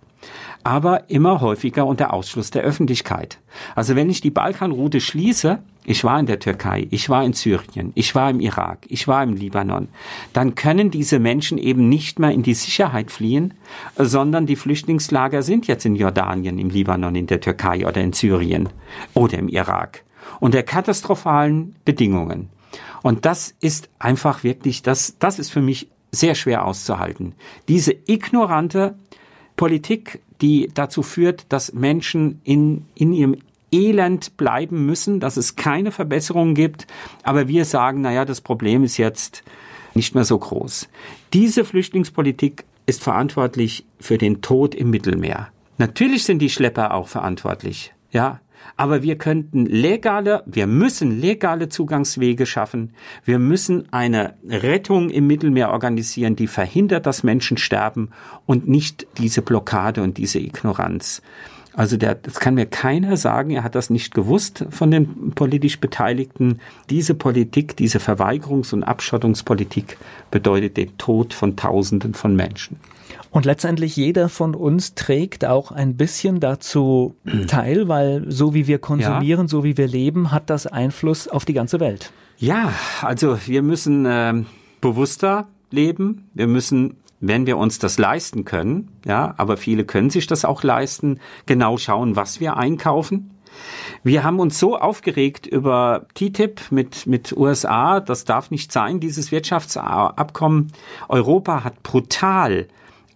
[0.65, 3.39] aber immer häufiger unter Ausschluss der Öffentlichkeit.
[3.75, 7.93] Also wenn ich die Balkanroute schließe, ich war in der Türkei, ich war in Syrien,
[7.95, 9.89] ich war im Irak, ich war im Libanon,
[10.33, 13.55] dann können diese Menschen eben nicht mehr in die Sicherheit fliehen,
[13.97, 18.71] sondern die Flüchtlingslager sind jetzt in Jordanien, im Libanon, in der Türkei oder in Syrien
[19.13, 20.05] oder im Irak.
[20.41, 22.49] Unter katastrophalen Bedingungen.
[23.03, 27.35] Und das ist einfach wirklich, das, das ist für mich sehr schwer auszuhalten.
[27.69, 28.97] Diese ignorante
[29.57, 33.37] Politik, die dazu führt, dass Menschen in, in ihrem
[33.75, 36.87] Elend bleiben müssen, dass es keine Verbesserungen gibt.
[37.23, 39.43] Aber wir sagen, naja, das Problem ist jetzt
[39.95, 40.89] nicht mehr so groß.
[41.33, 45.49] Diese Flüchtlingspolitik ist verantwortlich für den Tod im Mittelmeer.
[45.79, 47.93] Natürlich sind die Schlepper auch verantwortlich.
[48.11, 48.41] Ja,
[48.77, 52.95] aber wir könnten legale, wir müssen legale Zugangswege schaffen.
[53.25, 58.11] Wir müssen eine Rettung im Mittelmeer organisieren, die verhindert, dass Menschen sterben
[58.47, 61.23] und nicht diese Blockade und diese Ignoranz.
[61.77, 65.81] Also der, das kann mir keiner sagen, er hat das nicht gewusst von den politisch
[65.81, 66.61] Beteiligten.
[66.89, 69.99] Diese Politik, diese Verweigerungs- und Abschottungspolitik
[70.31, 72.79] bedeutet den Tod von Tausenden von Menschen.
[73.31, 77.17] Und letztendlich jeder von uns trägt auch ein bisschen dazu
[77.49, 79.49] teil, weil so wie wir konsumieren, ja.
[79.49, 82.13] so wie wir leben, hat das Einfluss auf die ganze Welt.
[82.39, 82.73] Ja,
[83.03, 84.35] also wir müssen äh,
[84.81, 86.29] bewusster leben.
[86.35, 86.97] Wir müssen
[87.29, 91.77] wenn wir uns das leisten können, ja, aber viele können sich das auch leisten, genau
[91.77, 93.31] schauen, was wir einkaufen.
[94.03, 99.31] Wir haben uns so aufgeregt über TTIP mit, mit USA, das darf nicht sein, dieses
[99.31, 100.73] Wirtschaftsabkommen.
[101.09, 102.67] Europa hat brutal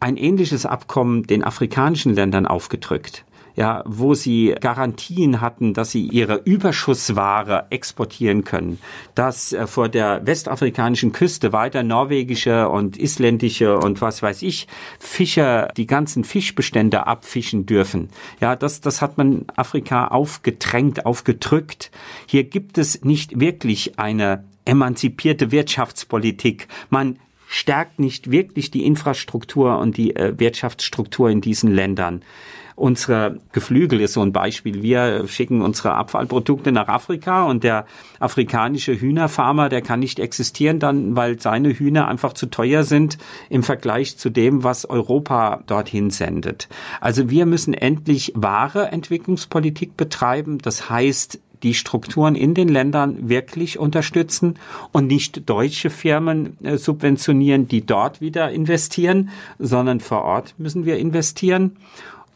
[0.01, 3.25] ein ähnliches Abkommen den afrikanischen Ländern aufgedrückt
[3.59, 8.79] ja, wo sie Garantien hatten, dass sie ihre Überschussware exportieren können,
[9.17, 14.69] dass äh, vor der westafrikanischen Küste weiter norwegische und isländische und was weiß ich
[15.01, 18.11] Fischer die ganzen Fischbestände abfischen dürfen.
[18.41, 21.91] Ja, das, das hat man Afrika aufgedrängt, aufgedrückt.
[22.27, 26.69] Hier gibt es nicht wirklich eine emanzipierte Wirtschaftspolitik.
[26.91, 32.23] Man stärkt nicht wirklich die Infrastruktur und die äh, Wirtschaftsstruktur in diesen Ländern.
[32.79, 34.83] Unsere Geflügel ist so ein Beispiel.
[34.83, 37.87] Wir schicken unsere Abfallprodukte nach Afrika und der
[38.21, 43.19] afrikanische Hühnerfarmer, der kann nicht existieren dann, weil seine Hühner einfach zu teuer sind
[43.51, 46.69] im Vergleich zu dem, was Europa dorthin sendet.
[47.01, 50.59] Also wir müssen endlich wahre Entwicklungspolitik betreiben.
[50.59, 54.55] Das heißt, die Strukturen in den Ländern wirklich unterstützen
[54.93, 60.97] und nicht deutsche Firmen äh, subventionieren, die dort wieder investieren, sondern vor Ort müssen wir
[60.99, 61.77] investieren.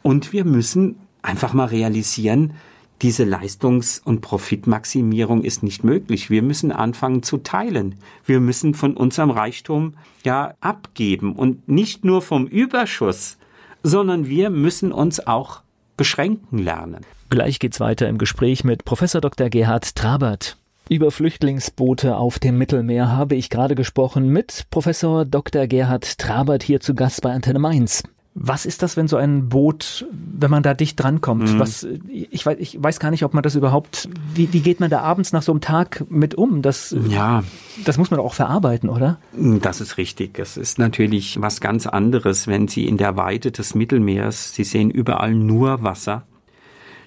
[0.02, 2.54] Und wir müssen einfach mal realisieren,
[3.02, 6.30] diese Leistungs- und Profitmaximierung ist nicht möglich.
[6.30, 7.96] Wir müssen anfangen zu teilen.
[8.24, 13.38] Wir müssen von unserem Reichtum ja abgeben und nicht nur vom Überschuss,
[13.82, 15.62] sondern wir müssen uns auch
[15.96, 17.04] beschränken lernen.
[17.28, 19.48] Gleich geht's weiter im Gespräch mit Professor Dr.
[19.48, 20.56] Gerhard Trabert.
[20.88, 25.66] Über Flüchtlingsboote auf dem Mittelmeer habe ich gerade gesprochen mit Professor Dr.
[25.66, 28.04] Gerhard Trabert hier zu Gast bei Antenne Mainz.
[28.34, 31.52] Was ist das, wenn so ein Boot, wenn man da dicht drankommt?
[31.52, 31.58] Mhm.
[31.58, 34.88] Was, ich, weiß, ich weiß gar nicht, ob man das überhaupt, wie, wie geht man
[34.88, 36.62] da abends nach so einem Tag mit um?
[36.62, 37.44] Das, ja.
[37.84, 39.18] das muss man auch verarbeiten, oder?
[39.32, 40.38] Das ist richtig.
[40.38, 44.90] Es ist natürlich was ganz anderes, wenn Sie in der Weite des Mittelmeers, Sie sehen
[44.90, 46.24] überall nur Wasser.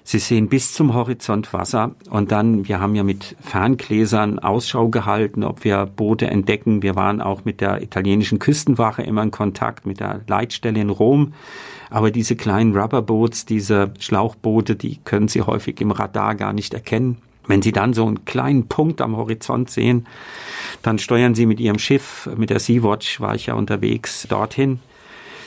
[0.08, 5.42] Sie sehen bis zum Horizont Wasser und dann, wir haben ja mit Ferngläsern Ausschau gehalten,
[5.42, 6.80] ob wir Boote entdecken.
[6.80, 11.34] Wir waren auch mit der italienischen Küstenwache immer in Kontakt, mit der Leitstelle in Rom.
[11.90, 17.16] Aber diese kleinen Rubberboats, diese Schlauchboote, die können Sie häufig im Radar gar nicht erkennen.
[17.48, 20.06] Wenn Sie dann so einen kleinen Punkt am Horizont sehen,
[20.82, 24.78] dann steuern Sie mit Ihrem Schiff, mit der Sea-Watch war ich ja unterwegs, dorthin.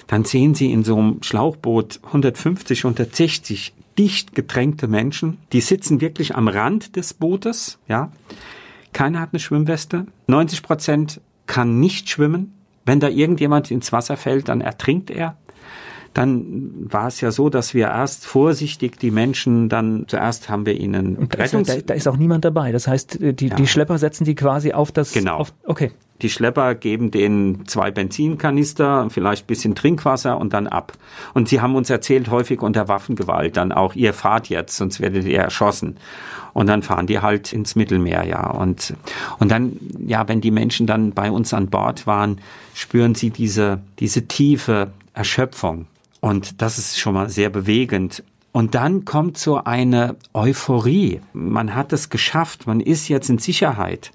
[0.08, 6.36] Dann sehen Sie in so einem Schlauchboot 150, 160 dicht gedrängte Menschen, die sitzen wirklich
[6.36, 8.12] am Rand des Bootes, ja.
[8.94, 10.08] Keiner hat eine Schwimmweste.
[10.28, 12.54] 90 Prozent kann nicht schwimmen.
[12.86, 15.38] Wenn da irgendjemand ins Wasser fällt, dann ertrinkt er.
[16.16, 20.80] Dann war es ja so, dass wir erst vorsichtig die Menschen dann zuerst haben wir
[20.80, 22.72] ihnen Und da, ist, da, da ist auch niemand dabei.
[22.72, 23.56] Das heißt, die, ja.
[23.56, 25.12] die Schlepper setzen die quasi auf das.
[25.12, 25.38] Genau.
[25.38, 25.92] Auf, okay.
[26.22, 30.94] Die Schlepper geben denen zwei Benzinkanister, vielleicht bisschen Trinkwasser und dann ab.
[31.34, 35.26] Und sie haben uns erzählt, häufig unter Waffengewalt, dann auch, ihr fahrt jetzt, sonst werdet
[35.26, 35.98] ihr erschossen.
[36.54, 38.50] Und dann fahren die halt ins Mittelmeer, ja.
[38.50, 38.96] Und,
[39.40, 42.42] und dann, ja, wenn die Menschen dann bei uns an Bord waren,
[42.74, 45.86] spüren sie diese, diese tiefe Erschöpfung.
[46.22, 48.24] Und das ist schon mal sehr bewegend.
[48.52, 51.22] Und dann kommt so eine Euphorie.
[51.34, 54.12] Man hat es geschafft, man ist jetzt in Sicherheit.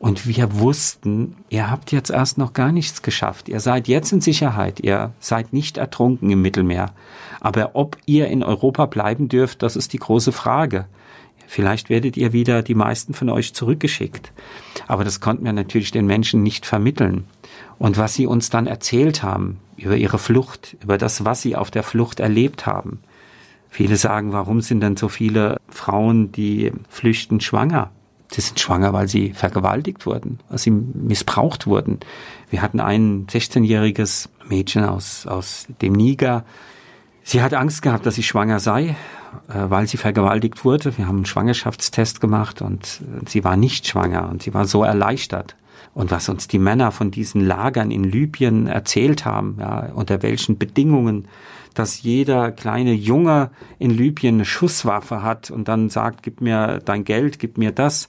[0.00, 3.50] Und wir wussten, ihr habt jetzt erst noch gar nichts geschafft.
[3.50, 4.80] Ihr seid jetzt in Sicherheit.
[4.80, 6.94] Ihr seid nicht ertrunken im Mittelmeer.
[7.38, 10.86] Aber ob ihr in Europa bleiben dürft, das ist die große Frage.
[11.46, 14.32] Vielleicht werdet ihr wieder die meisten von euch zurückgeschickt.
[14.88, 17.26] Aber das konnten wir natürlich den Menschen nicht vermitteln.
[17.78, 21.70] Und was sie uns dann erzählt haben über ihre Flucht, über das, was sie auf
[21.70, 23.00] der Flucht erlebt haben.
[23.68, 27.90] Viele sagen, warum sind denn so viele Frauen, die flüchten, schwanger?
[28.30, 31.98] Sie sind schwanger, weil sie vergewaltigt wurden, weil sie missbraucht wurden.
[32.48, 36.44] Wir hatten ein 16-jähriges Mädchen aus, aus dem Niger.
[37.24, 38.96] Sie hat Angst gehabt, dass sie schwanger sei,
[39.48, 40.96] äh, weil sie vergewaltigt wurde.
[40.96, 45.56] Wir haben einen Schwangerschaftstest gemacht und sie war nicht schwanger und sie war so erleichtert.
[45.92, 50.56] Und was uns die Männer von diesen Lagern in Libyen erzählt haben, ja, unter welchen
[50.56, 51.26] Bedingungen
[51.74, 57.04] dass jeder kleine Junge in Libyen eine Schusswaffe hat und dann sagt, gib mir dein
[57.04, 58.08] Geld, gib mir das.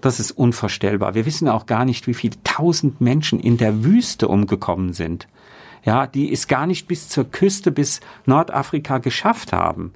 [0.00, 1.14] Das ist unvorstellbar.
[1.14, 5.28] Wir wissen auch gar nicht, wie viele tausend Menschen in der Wüste umgekommen sind.
[5.84, 9.92] Ja, die es gar nicht bis zur Küste, bis Nordafrika geschafft haben.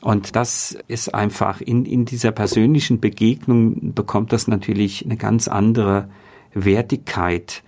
[0.00, 6.08] Und das ist einfach in, in dieser persönlichen Begegnung bekommt das natürlich eine ganz andere
[6.54, 7.62] Wertigkeit.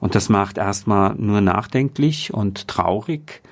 [0.00, 3.42] Und das macht erstmal nur nachdenklich und traurig.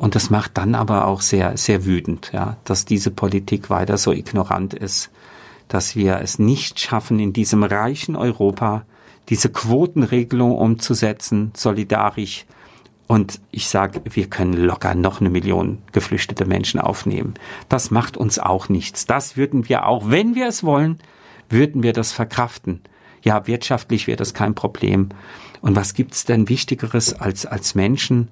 [0.00, 4.12] Und das macht dann aber auch sehr, sehr wütend, ja, dass diese Politik weiter so
[4.12, 5.10] ignorant ist,
[5.68, 8.86] dass wir es nicht schaffen, in diesem reichen Europa
[9.28, 12.46] diese Quotenregelung umzusetzen, solidarisch.
[13.08, 17.34] Und ich sage, wir können locker noch eine Million geflüchtete Menschen aufnehmen.
[17.68, 19.04] Das macht uns auch nichts.
[19.04, 20.98] Das würden wir auch, wenn wir es wollen,
[21.50, 22.80] würden wir das verkraften.
[23.22, 25.10] Ja, wirtschaftlich wäre das kein Problem.
[25.60, 28.28] Und was gibt's denn Wichtigeres als, als Menschen,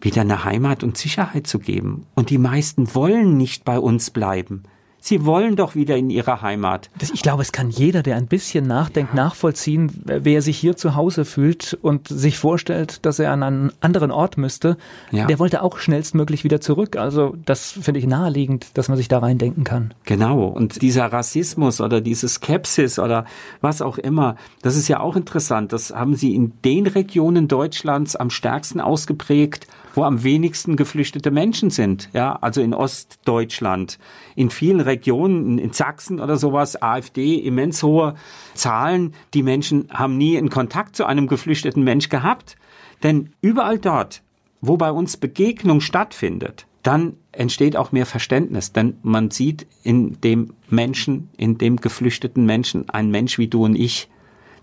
[0.00, 2.06] wieder eine Heimat und Sicherheit zu geben.
[2.14, 4.62] Und die meisten wollen nicht bei uns bleiben.
[5.00, 6.90] Sie wollen doch wieder in ihre Heimat.
[7.00, 9.24] Ich glaube, es kann jeder, der ein bisschen nachdenkt, ja.
[9.24, 14.10] nachvollziehen, wer sich hier zu Hause fühlt und sich vorstellt, dass er an einen anderen
[14.10, 14.76] Ort müsste.
[15.10, 15.26] Ja.
[15.26, 16.96] Der wollte auch schnellstmöglich wieder zurück.
[16.96, 19.94] Also das finde ich naheliegend, dass man sich da reindenken kann.
[20.04, 20.46] Genau.
[20.46, 23.24] Und dieser Rassismus oder diese Skepsis oder
[23.60, 25.72] was auch immer, das ist ja auch interessant.
[25.72, 31.70] Das haben sie in den Regionen Deutschlands am stärksten ausgeprägt, wo am wenigsten geflüchtete Menschen
[31.70, 32.08] sind.
[32.12, 33.98] Ja, also in Ostdeutschland,
[34.36, 38.14] in vielen Regionen, in Sachsen oder sowas, AfD, immens hohe
[38.54, 39.14] Zahlen.
[39.34, 42.56] Die Menschen haben nie einen Kontakt zu einem geflüchteten Mensch gehabt.
[43.02, 44.22] Denn überall dort,
[44.60, 50.54] wo bei uns Begegnung stattfindet, dann entsteht auch mehr Verständnis, denn man sieht in dem
[50.70, 54.08] Menschen, in dem geflüchteten Menschen, ein Mensch wie du und ich.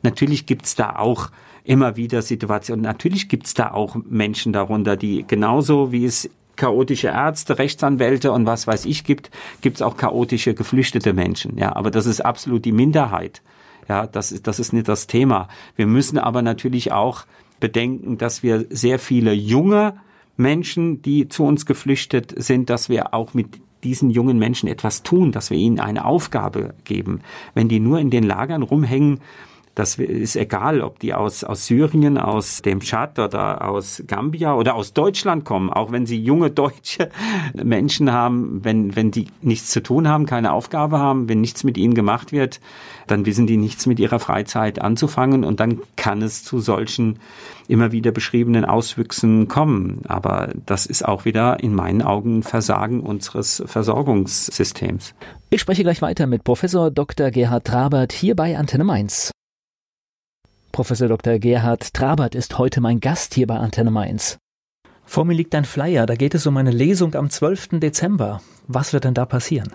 [0.02, 1.32] Natürlich gibt's da auch
[1.64, 2.84] immer wieder Situationen.
[2.84, 8.68] Natürlich gibt's da auch Menschen darunter, die genauso wie es chaotische Ärzte, Rechtsanwälte und was
[8.68, 9.32] weiß ich gibt,
[9.62, 11.58] gibt's auch chaotische geflüchtete Menschen.
[11.58, 13.42] Ja, aber das ist absolut die Minderheit.
[13.88, 15.48] Ja, das ist, das ist nicht das Thema.
[15.76, 17.26] Wir müssen aber natürlich auch
[17.60, 19.96] bedenken, dass wir sehr viele junge
[20.38, 25.32] Menschen, die zu uns geflüchtet sind, dass wir auch mit diesen jungen Menschen etwas tun,
[25.32, 27.22] dass wir ihnen eine Aufgabe geben.
[27.54, 29.22] Wenn die nur in den Lagern rumhängen,
[29.76, 34.74] Das ist egal, ob die aus, aus Syrien, aus dem Tschad oder aus Gambia oder
[34.74, 35.70] aus Deutschland kommen.
[35.70, 37.10] Auch wenn sie junge deutsche
[37.54, 41.78] Menschen haben, wenn, wenn die nichts zu tun haben, keine Aufgabe haben, wenn nichts mit
[41.78, 42.62] ihnen gemacht wird,
[43.08, 47.20] dann wissen die nichts mit ihrer Freizeit anzufangen und dann kann es zu solchen
[47.68, 50.04] immer wieder beschriebenen Auswüchsen kommen.
[50.08, 55.14] Aber das ist auch wieder in meinen Augen Versagen unseres Versorgungssystems.
[55.50, 57.32] Ich spreche gleich weiter mit Professor Dr.
[57.32, 59.35] Gerhard Trabert hier bei Antenne Mainz.
[60.76, 61.40] Professor Dr.
[61.40, 64.40] Gerhard Trabert ist heute mein Gast hier bei Antenne Mainz.
[65.06, 67.80] Vor mir liegt ein Flyer, da geht es um eine Lesung am 12.
[67.80, 68.42] Dezember.
[68.68, 69.72] Was wird denn da passieren?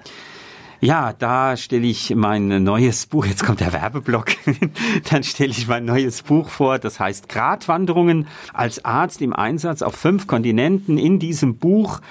[0.82, 4.26] Ja, da stelle ich mein neues Buch, jetzt kommt der Werbeblock,
[5.10, 9.94] dann stelle ich mein neues Buch vor, das heißt Gratwanderungen als Arzt im Einsatz auf
[9.94, 10.98] fünf Kontinenten.
[10.98, 12.02] In diesem Buch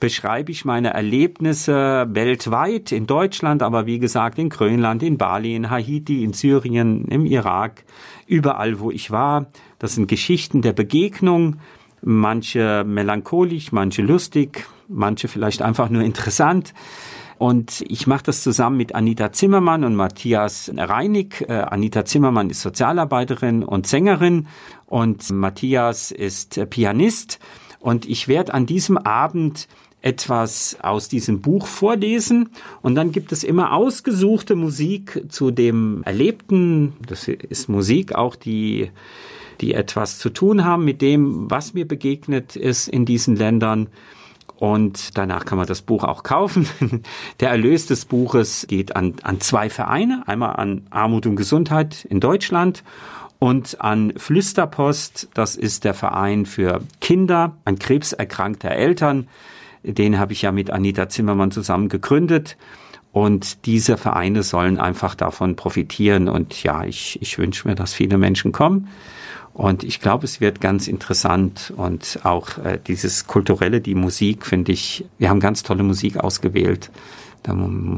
[0.00, 5.70] beschreibe ich meine Erlebnisse weltweit, in Deutschland, aber wie gesagt in Grönland, in Bali, in
[5.70, 7.84] Haiti, in Syrien, im Irak,
[8.28, 9.46] überall, wo ich war.
[9.78, 11.56] Das sind Geschichten der Begegnung,
[12.02, 16.74] manche melancholisch, manche lustig, manche vielleicht einfach nur interessant.
[17.38, 21.44] Und ich mache das zusammen mit Anita Zimmermann und Matthias Reinig.
[21.48, 24.48] Äh, Anita Zimmermann ist Sozialarbeiterin und Sängerin
[24.86, 27.38] und Matthias ist Pianist.
[27.78, 29.68] Und ich werde an diesem Abend
[30.00, 32.50] etwas aus diesem Buch vorlesen
[32.82, 36.94] und dann gibt es immer ausgesuchte Musik zu dem Erlebten.
[37.06, 38.90] Das ist Musik auch, die,
[39.60, 43.88] die etwas zu tun haben mit dem, was mir begegnet ist in diesen Ländern.
[44.56, 46.68] Und danach kann man das Buch auch kaufen.
[47.40, 50.24] Der Erlös des Buches geht an, an zwei Vereine.
[50.26, 52.82] Einmal an Armut und Gesundheit in Deutschland
[53.38, 55.28] und an Flüsterpost.
[55.34, 59.28] Das ist der Verein für Kinder an krebserkrankter Eltern
[59.82, 62.56] den habe ich ja mit Anita Zimmermann zusammen gegründet.
[63.12, 66.28] Und diese Vereine sollen einfach davon profitieren.
[66.28, 68.88] Und ja, ich, ich wünsche mir, dass viele Menschen kommen.
[69.54, 74.70] Und ich glaube, es wird ganz interessant und auch äh, dieses kulturelle, die Musik, finde
[74.70, 76.92] ich, wir haben ganz tolle Musik ausgewählt.
[77.42, 77.52] Da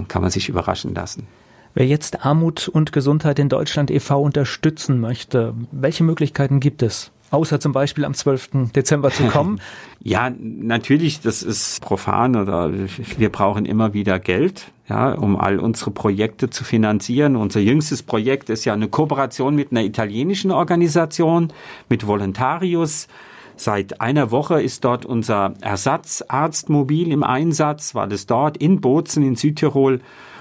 [0.08, 1.26] kann man sich überraschen lassen.
[1.74, 4.22] Wer jetzt Armut und Gesundheit in Deutschland e.V.
[4.22, 7.12] unterstützen möchte, welche Möglichkeiten gibt es?
[7.30, 8.72] Außer zum Beispiel am 12.
[8.74, 9.60] Dezember zu kommen?
[10.00, 15.90] ja, natürlich, das ist profan oder wir brauchen immer wieder Geld, ja, um all unsere
[15.90, 17.36] Projekte zu finanzieren.
[17.36, 21.52] Unser jüngstes Projekt ist ja eine Kooperation mit einer italienischen Organisation,
[21.88, 23.08] mit Volontarius.
[23.56, 29.36] Seit einer Woche ist dort unser Ersatzarztmobil im Einsatz, weil es dort in Bozen in
[29.36, 30.00] Südtirol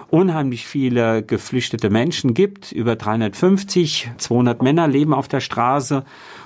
[0.09, 2.71] unheimlich viele geflüchtete Menschen gibt.
[2.71, 6.03] Über 350, 200 Männer leben auf der Straße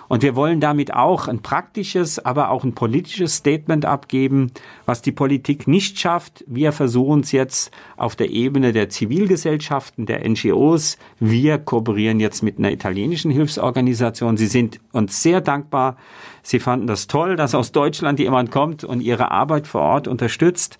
[0.07, 4.51] und wir wollen damit auch ein praktisches, aber auch ein politisches Statement abgeben,
[4.85, 6.43] was die Politik nicht schafft.
[6.47, 10.97] Wir versuchen es jetzt auf der Ebene der Zivilgesellschaften, der NGOs.
[11.19, 14.37] Wir kooperieren jetzt mit einer italienischen Hilfsorganisation.
[14.37, 15.97] Sie sind uns sehr dankbar.
[16.45, 20.77] Sie fanden das toll, dass aus Deutschland jemand kommt und ihre Arbeit vor Ort unterstützt.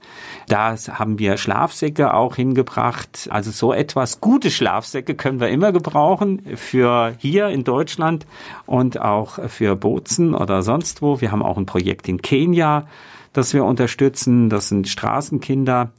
[0.50, 3.30] Da haben wir Schlafsäcke auch hingebracht.
[3.32, 8.26] Also so etwas gute Schlafsäcke können wir immer gebrauchen für hier in Deutschland
[8.66, 9.13] und auch
[9.48, 11.22] für Bozen oder sonst wo.
[11.22, 12.88] Wir haben auch ein Projekt in Kenia,
[13.34, 14.50] das wir unterstützen.
[14.50, 15.92] Das sind Straßenkinder.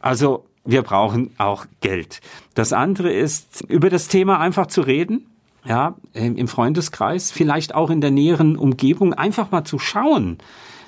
[0.00, 2.20] Also wir brauchen auch Geld.
[2.54, 5.26] Das andere ist, über das Thema einfach zu reden
[5.68, 10.38] ja, im Freundeskreis, vielleicht auch in der näheren Umgebung, einfach mal zu schauen.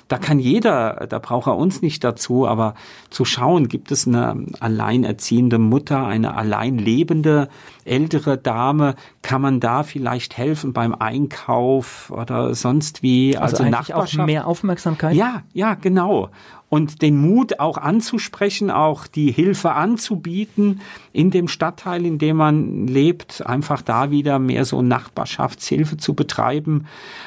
[0.09, 2.73] Da kann jeder, da braucht er uns nicht dazu, aber
[3.09, 7.47] zu schauen, gibt es eine alleinerziehende Mutter, eine allein lebende
[7.85, 13.37] ältere Dame, kann man da vielleicht helfen beim Einkauf oder sonst wie?
[13.37, 14.19] Also, also Nachbarschaft.
[14.19, 15.15] auch mehr Aufmerksamkeit?
[15.15, 16.29] Ja, ja, genau
[16.69, 20.81] und den Mut auch anzusprechen, auch die Hilfe anzubieten
[21.11, 26.85] in dem Stadtteil, in dem man lebt, einfach da wieder mehr so Nachbarschaftshilfe zu betreiben.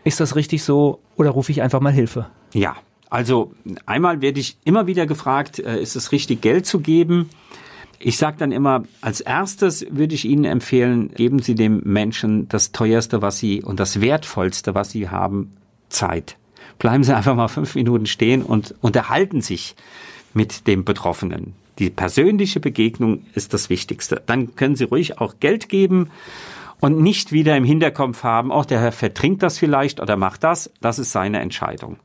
[0.04, 2.28] ist das richtig so oder rufe ich einfach mal Hilfe?
[2.54, 2.76] Ja,
[3.10, 3.52] also
[3.86, 7.30] einmal werde ich immer wieder gefragt, äh, ist es richtig, Geld zu geben?
[8.00, 12.72] Ich sage dann immer, als erstes würde ich Ihnen empfehlen, geben Sie dem Menschen das
[12.72, 15.56] teuerste, was Sie und das wertvollste, was Sie haben,
[15.90, 16.38] Zeit.
[16.78, 19.76] Bleiben Sie einfach mal fünf Minuten stehen und unterhalten sich
[20.34, 21.54] mit dem Betroffenen.
[21.80, 24.22] Die persönliche Begegnung ist das Wichtigste.
[24.26, 26.10] Dann können Sie ruhig auch Geld geben
[26.80, 30.72] und nicht wieder im Hinterkopf haben, auch der Herr vertrinkt das vielleicht oder macht das.
[30.82, 31.98] Das ist seine Entscheidung.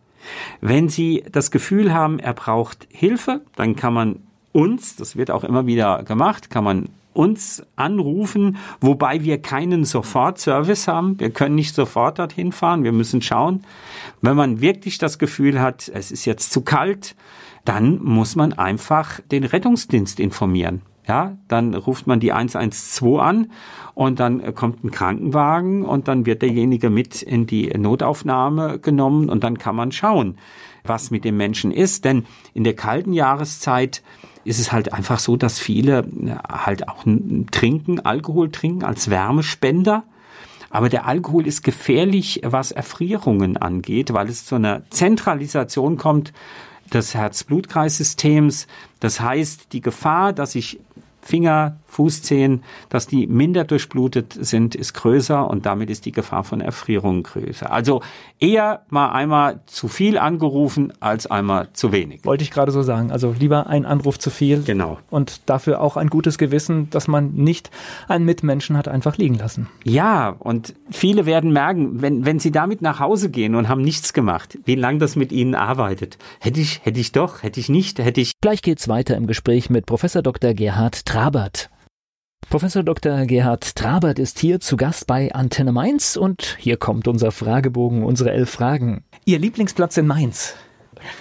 [0.60, 5.44] Wenn Sie das Gefühl haben, er braucht Hilfe, dann kann man uns, das wird auch
[5.44, 11.18] immer wieder gemacht, kann man uns anrufen, wobei wir keinen Sofortservice haben.
[11.18, 12.84] Wir können nicht sofort dorthin fahren.
[12.84, 13.64] Wir müssen schauen.
[14.22, 17.16] Wenn man wirklich das Gefühl hat, es ist jetzt zu kalt,
[17.64, 20.82] dann muss man einfach den Rettungsdienst informieren.
[21.08, 23.50] Ja, dann ruft man die 112 an
[23.94, 29.42] und dann kommt ein Krankenwagen und dann wird derjenige mit in die Notaufnahme genommen und
[29.42, 30.36] dann kann man schauen,
[30.84, 32.04] was mit dem Menschen ist.
[32.04, 34.02] Denn in der kalten Jahreszeit
[34.44, 36.06] ist es halt einfach so, dass viele
[36.48, 37.04] halt auch
[37.50, 40.04] trinken, Alkohol trinken als Wärmespender.
[40.70, 46.32] Aber der Alkohol ist gefährlich, was Erfrierungen angeht, weil es zu einer Zentralisation kommt
[46.94, 48.66] des Herz-Blut-Kreissystems.
[49.00, 50.80] Das heißt, die Gefahr, dass ich
[51.22, 56.60] Finger, Fußzehen, dass die minder durchblutet sind, ist größer und damit ist die Gefahr von
[56.60, 57.70] Erfrierungen größer.
[57.70, 58.00] Also
[58.38, 62.24] eher mal einmal zu viel angerufen als einmal zu wenig.
[62.24, 63.10] Wollte ich gerade so sagen.
[63.10, 64.62] Also lieber ein Anruf zu viel.
[64.62, 64.98] Genau.
[65.10, 67.70] Und dafür auch ein gutes Gewissen, dass man nicht
[68.08, 69.68] einen Mitmenschen hat einfach liegen lassen.
[69.84, 74.12] Ja, und viele werden merken, wenn, wenn sie damit nach Hause gehen und haben nichts
[74.12, 76.18] gemacht, wie lange das mit ihnen arbeitet.
[76.38, 78.40] Hätte ich, hätte ich doch, hätte ich nicht, hätte ich.
[78.40, 80.54] Gleich geht's weiter im Gespräch mit Professor Dr.
[80.54, 81.70] Gerhard Trabert.
[82.48, 83.26] Professor Dr.
[83.26, 88.32] Gerhard Trabert ist hier zu Gast bei Antenne Mainz und hier kommt unser Fragebogen, unsere
[88.32, 89.04] elf Fragen.
[89.24, 90.56] Ihr Lieblingsplatz in Mainz?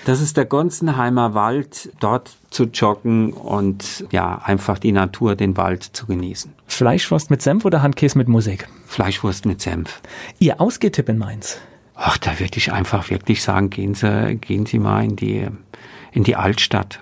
[0.05, 5.83] Das ist der Gonzenheimer Wald, dort zu joggen und ja, einfach die Natur, den Wald
[5.83, 6.51] zu genießen.
[6.65, 8.67] Fleischwurst mit Senf oder Handkäse mit Musik?
[8.87, 10.01] Fleischwurst mit Senf.
[10.39, 11.59] Ihr Ausgehtipp in Mainz?
[11.93, 15.47] Ach, da würde ich einfach wirklich sagen, gehen Sie, gehen Sie mal in die,
[16.11, 17.01] in die Altstadt.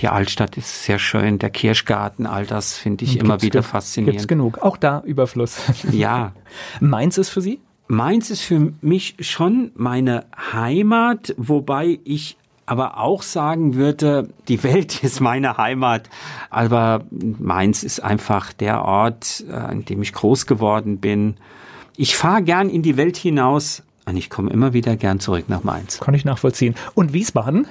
[0.00, 4.12] Die Altstadt ist sehr schön, der Kirschgarten, all das finde ich immer wieder faszinierend.
[4.12, 5.58] Gibt's genug, auch da Überfluss.
[5.92, 6.32] Ja.
[6.80, 7.60] Mainz ist für Sie?
[7.88, 15.02] Mainz ist für mich schon meine Heimat, wobei ich aber auch sagen würde, die Welt
[15.04, 16.10] ist meine Heimat,
[16.50, 21.36] aber Mainz ist einfach der Ort, äh, in dem ich groß geworden bin.
[21.96, 25.64] Ich fahre gern in die Welt hinaus und ich komme immer wieder gern zurück nach
[25.64, 26.00] Mainz.
[26.00, 26.74] Kann ich nachvollziehen.
[26.94, 27.66] Und Wiesbaden?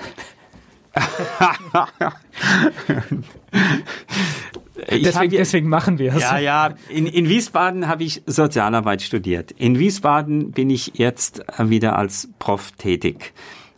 [4.89, 6.21] Deswegen, deswegen, machen wir es.
[6.21, 6.73] Ja, ja.
[6.89, 9.51] In, in Wiesbaden habe ich Sozialarbeit studiert.
[9.51, 13.33] In Wiesbaden bin ich jetzt wieder als Prof tätig.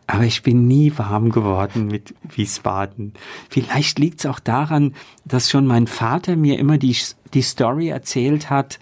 [0.09, 3.13] Aber ich bin nie warm geworden mit Wiesbaden.
[3.49, 4.95] Vielleicht liegt es auch daran,
[5.25, 6.95] dass schon mein Vater mir immer die,
[7.33, 8.79] die Story erzählt hat,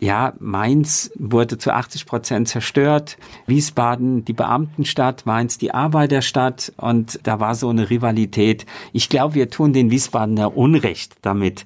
[0.00, 3.16] ja, Mainz wurde zu 80 Prozent zerstört,
[3.46, 8.66] Wiesbaden die Beamtenstadt, Mainz die Arbeiterstadt und da war so eine Rivalität.
[8.92, 11.64] Ich glaube, wir tun den Wiesbadener Unrecht damit.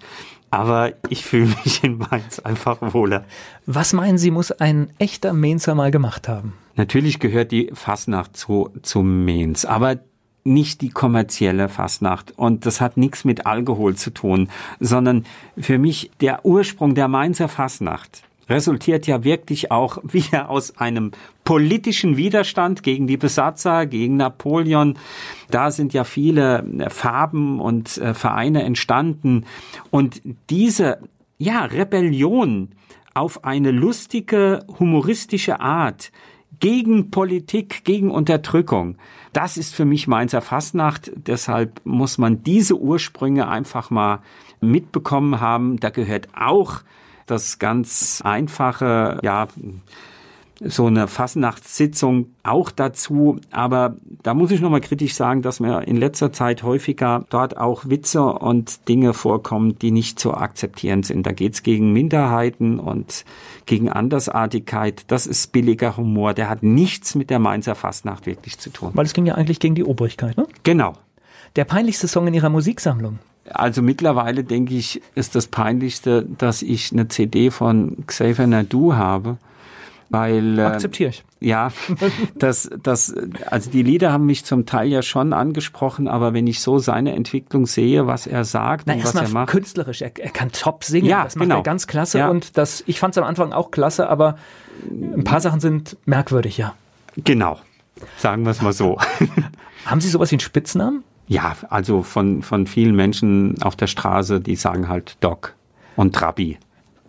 [0.53, 3.25] Aber ich fühle mich in Mainz einfach wohler.
[3.67, 6.55] Was meinen Sie, muss ein echter Mainzer mal gemacht haben?
[6.75, 9.65] Natürlich gehört die Fasnacht zu, zu Mainz.
[9.65, 9.99] Aber
[10.45, 12.33] nicht die kommerzielle Fastnacht.
[12.37, 15.27] Und das hat nichts mit Alkohol zu tun, sondern
[15.59, 21.13] für mich der Ursprung der Mainzer Fastnacht resultiert ja wirklich auch wieder aus einem
[21.45, 24.99] politischen Widerstand gegen die Besatzer, gegen Napoleon.
[25.51, 29.47] Da sind ja viele äh, Farben und äh, Vereine entstanden.
[29.91, 30.21] Und
[30.51, 30.99] diese,
[31.39, 32.71] ja, Rebellion
[33.15, 36.13] auf eine lustige, humoristische Art
[36.61, 38.97] gegen Politik, gegen Unterdrückung,
[39.33, 41.11] das ist für mich Mainzer Fastnacht.
[41.15, 44.21] Deshalb muss man diese Ursprünge einfach mal
[44.61, 45.79] mitbekommen haben.
[45.79, 46.81] Da gehört auch
[47.27, 49.47] das ganz einfache, ja,
[50.63, 53.39] so eine Fasnachtssitzung auch dazu.
[53.51, 57.89] Aber da muss ich nochmal kritisch sagen, dass mir in letzter Zeit häufiger dort auch
[57.89, 61.27] Witze und Dinge vorkommen, die nicht zu akzeptieren sind.
[61.27, 63.25] Da geht's gegen Minderheiten und
[63.71, 65.05] gegen Andersartigkeit.
[65.07, 66.35] Das ist billiger Humor.
[66.35, 68.91] Der hat nichts mit der Mainzer Fastnacht wirklich zu tun.
[68.95, 70.49] Weil es ging ja eigentlich gegen die Obrigkeit, ne?
[70.65, 70.95] Genau.
[71.55, 73.21] Der peinlichste Song in Ihrer Musiksammlung?
[73.49, 79.39] Also mittlerweile denke ich, ist das Peinlichste, dass ich eine CD von Xavier Nadu habe
[80.11, 81.25] weil äh, akzeptiere ich.
[81.39, 81.73] Ja,
[82.35, 83.15] das, das,
[83.47, 87.15] also die Lieder haben mich zum Teil ja schon angesprochen, aber wenn ich so seine
[87.15, 90.85] Entwicklung sehe, was er sagt Na, und was er macht, künstlerisch, er, er, kann top
[90.85, 91.59] singen, ja, das macht genau.
[91.59, 92.29] er ganz klasse ja.
[92.29, 94.37] und das, ich fand es am Anfang auch klasse, aber
[94.91, 96.75] ein paar Sachen sind merkwürdig, ja.
[97.17, 97.59] Genau,
[98.19, 98.99] sagen wir es mal so.
[99.87, 101.05] haben Sie sowas wie einen Spitznamen?
[101.29, 105.55] Ja, also von von vielen Menschen auf der Straße, die sagen halt Doc
[105.95, 106.59] und Trabi,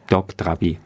[0.08, 0.78] Doc Trabi.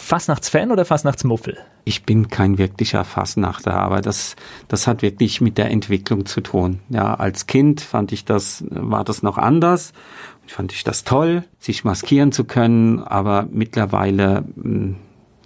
[0.00, 1.58] Fastnachtsfan oder Fastnachtsmuffel?
[1.84, 4.36] Ich bin kein wirklicher Fassnachter, aber das,
[4.68, 6.80] das hat wirklich mit der Entwicklung zu tun.
[6.88, 9.92] Ja, als Kind fand ich das, war das noch anders.
[10.46, 14.96] Fand ich das toll, sich maskieren zu können, aber mittlerweile, hm,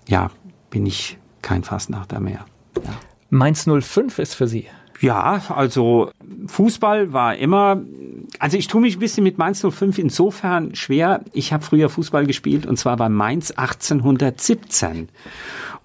[0.08, 0.30] ja,
[0.70, 2.46] bin ich kein Fassnachter mehr.
[2.76, 2.90] Ja.
[3.28, 4.66] Mainz 05 ist für Sie
[5.04, 6.10] ja, also
[6.46, 7.80] Fußball war immer,
[8.38, 11.22] also ich tue mich ein bisschen mit Mainz 05 insofern schwer.
[11.32, 15.08] Ich habe früher Fußball gespielt und zwar bei Mainz 1817.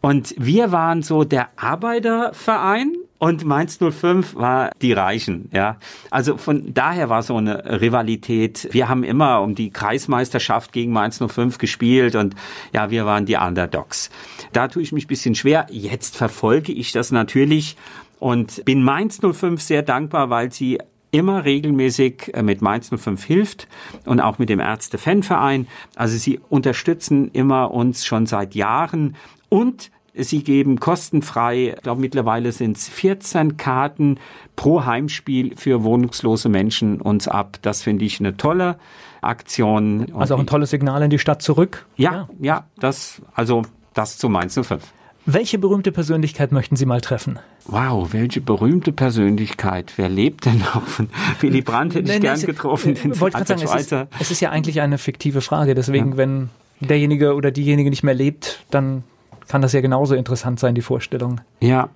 [0.02, 5.76] Und wir waren so der Arbeiterverein und Mainz 05 war die Reichen, ja.
[6.10, 8.70] Also von daher war so eine Rivalität.
[8.72, 12.36] Wir haben immer um die Kreismeisterschaft gegen Mainz 05 gespielt und
[12.74, 14.10] ja, wir waren die Underdogs.
[14.54, 15.68] Da tue ich mich ein bisschen schwer.
[15.70, 17.76] Jetzt verfolge ich das natürlich
[18.20, 20.80] und bin Mainz 05 sehr dankbar, weil sie
[21.12, 23.68] immer regelmäßig äh, mit Mainz 05 hilft
[24.06, 25.68] und auch mit dem Ärzte-Fan-Verein.
[25.96, 29.16] Also sie unterstützen immer uns schon seit Jahren
[29.50, 34.18] und Sie geben kostenfrei, ich glaube mittlerweile sind es 14 Karten
[34.56, 37.58] pro Heimspiel für wohnungslose Menschen uns ab.
[37.62, 38.80] Das finde ich eine tolle
[39.22, 40.12] Aktion.
[40.14, 41.86] Also auch ein tolles Signal in die Stadt zurück.
[41.96, 43.62] Ja, ja, ja das, also
[43.94, 44.84] das zu Mainz 05.
[45.32, 47.38] Welche berühmte Persönlichkeit möchten Sie mal treffen?
[47.68, 49.94] Wow, welche berühmte Persönlichkeit?
[49.96, 50.82] Wer lebt denn noch?
[51.42, 52.96] Willy Brandt hätte ich gern getroffen.
[52.96, 55.76] Den wollte sagen, es ist, es ist ja eigentlich eine fiktive Frage.
[55.76, 56.18] Deswegen, ja.
[56.18, 56.50] wenn
[56.80, 59.04] derjenige oder diejenige nicht mehr lebt, dann
[59.48, 61.42] kann das ja genauso interessant sein, die Vorstellung.
[61.60, 61.90] Ja,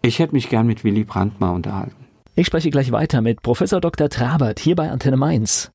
[0.00, 1.96] ich hätte mich gern mit Willy Brandt mal unterhalten.
[2.36, 4.08] Ich spreche gleich weiter mit Professor Dr.
[4.08, 5.72] Trabert hier bei Antenne Mainz.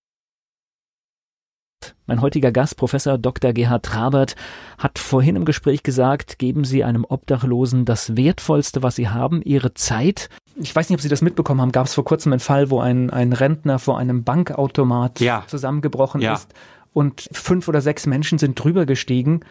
[2.08, 3.52] Mein heutiger Gast, Professor Dr.
[3.54, 4.36] Gerhard Trabert,
[4.78, 9.74] hat vorhin im Gespräch gesagt, geben Sie einem Obdachlosen das Wertvollste, was Sie haben, Ihre
[9.74, 10.30] Zeit.
[10.56, 11.72] Ich weiß nicht, ob Sie das mitbekommen haben.
[11.72, 15.44] Gab es vor kurzem einen Fall, wo ein, ein Rentner vor einem Bankautomat ja.
[15.48, 16.34] zusammengebrochen ja.
[16.34, 16.54] ist
[16.94, 19.42] und fünf oder sechs Menschen sind drüber gestiegen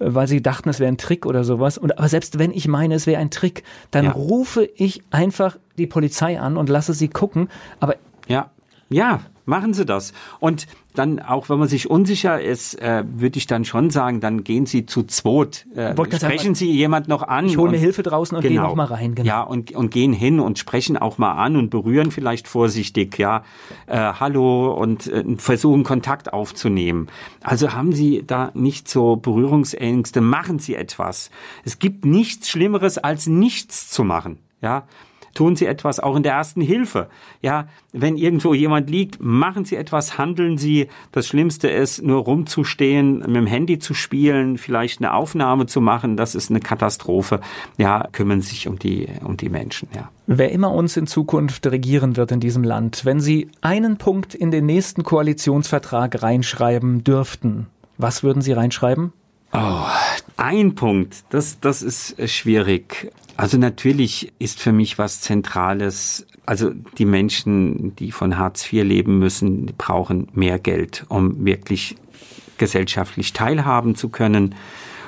[0.00, 1.76] weil sie dachten, es wäre ein Trick oder sowas.
[1.76, 4.12] Und aber selbst wenn ich meine, es wäre ein Trick, dann ja.
[4.12, 7.50] rufe ich einfach die Polizei an und lasse sie gucken.
[7.80, 7.96] Aber
[8.26, 8.50] ja,
[8.88, 9.20] ja,
[9.50, 10.14] machen Sie das.
[10.38, 14.42] Und dann auch, wenn man sich unsicher ist, äh, würde ich dann schon sagen, dann
[14.42, 15.66] gehen Sie zu zweit.
[15.74, 17.46] Äh, sprechen Sie jemand noch an.
[17.46, 19.14] Ich hole mir Hilfe draußen und genau, gehe noch mal rein.
[19.14, 19.26] Genau.
[19.26, 23.44] Ja, und, und gehen hin und sprechen auch mal an und berühren vielleicht vorsichtig, ja,
[23.86, 27.08] äh, hallo und äh, versuchen Kontakt aufzunehmen.
[27.42, 31.30] Also haben Sie da nicht so Berührungsängste, machen Sie etwas.
[31.64, 34.38] Es gibt nichts Schlimmeres, als nichts zu machen.
[34.62, 34.84] Ja,
[35.34, 37.08] tun Sie etwas auch in der ersten Hilfe.
[37.42, 40.88] Ja, wenn irgendwo jemand liegt, machen Sie etwas, handeln Sie.
[41.12, 46.16] Das Schlimmste ist, nur rumzustehen, mit dem Handy zu spielen, vielleicht eine Aufnahme zu machen,
[46.16, 47.40] das ist eine Katastrophe.
[47.78, 50.10] Ja, kümmern Sie sich um die, um die Menschen, ja.
[50.26, 54.50] Wer immer uns in Zukunft regieren wird in diesem Land, wenn Sie einen Punkt in
[54.50, 57.66] den nächsten Koalitionsvertrag reinschreiben dürften,
[57.98, 59.12] was würden Sie reinschreiben?
[59.52, 59.86] Oh,
[60.36, 63.10] ein Punkt, das, das ist schwierig.
[63.40, 66.26] Also natürlich ist für mich was Zentrales.
[66.44, 71.96] Also die Menschen, die von Hartz IV leben müssen, brauchen mehr Geld, um wirklich
[72.58, 74.56] gesellschaftlich teilhaben zu können,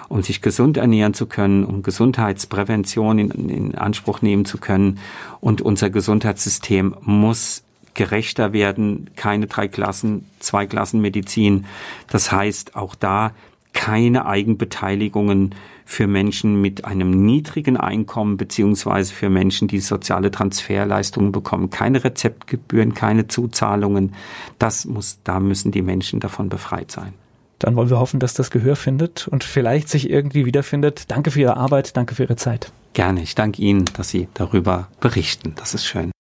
[0.09, 4.99] um sich gesund ernähren zu können, um Gesundheitsprävention in, in Anspruch nehmen zu können.
[5.43, 11.67] Und unser Gesundheitssystem muss gerechter werden, keine drei Klassen, zwei Klassen Medizin.
[12.09, 13.33] Das heißt, auch da
[13.75, 15.55] keine Eigenbeteiligungen
[15.93, 21.69] für Menschen mit einem niedrigen Einkommen beziehungsweise für Menschen, die soziale Transferleistungen bekommen.
[21.69, 24.15] Keine Rezeptgebühren, keine Zuzahlungen.
[24.59, 27.13] Das muss, da müssen die Menschen davon befreit sein.
[27.59, 31.05] Dann wollen wir hoffen, dass das Gehör findet und vielleicht sich irgendwie wiederfindet.
[31.09, 32.73] Danke für Ihre Arbeit, danke für Ihre Zeit.
[32.95, 33.23] Gerne.
[33.23, 35.53] Ich danke Ihnen, dass Sie darüber berichten.
[35.57, 36.11] Das ist schön.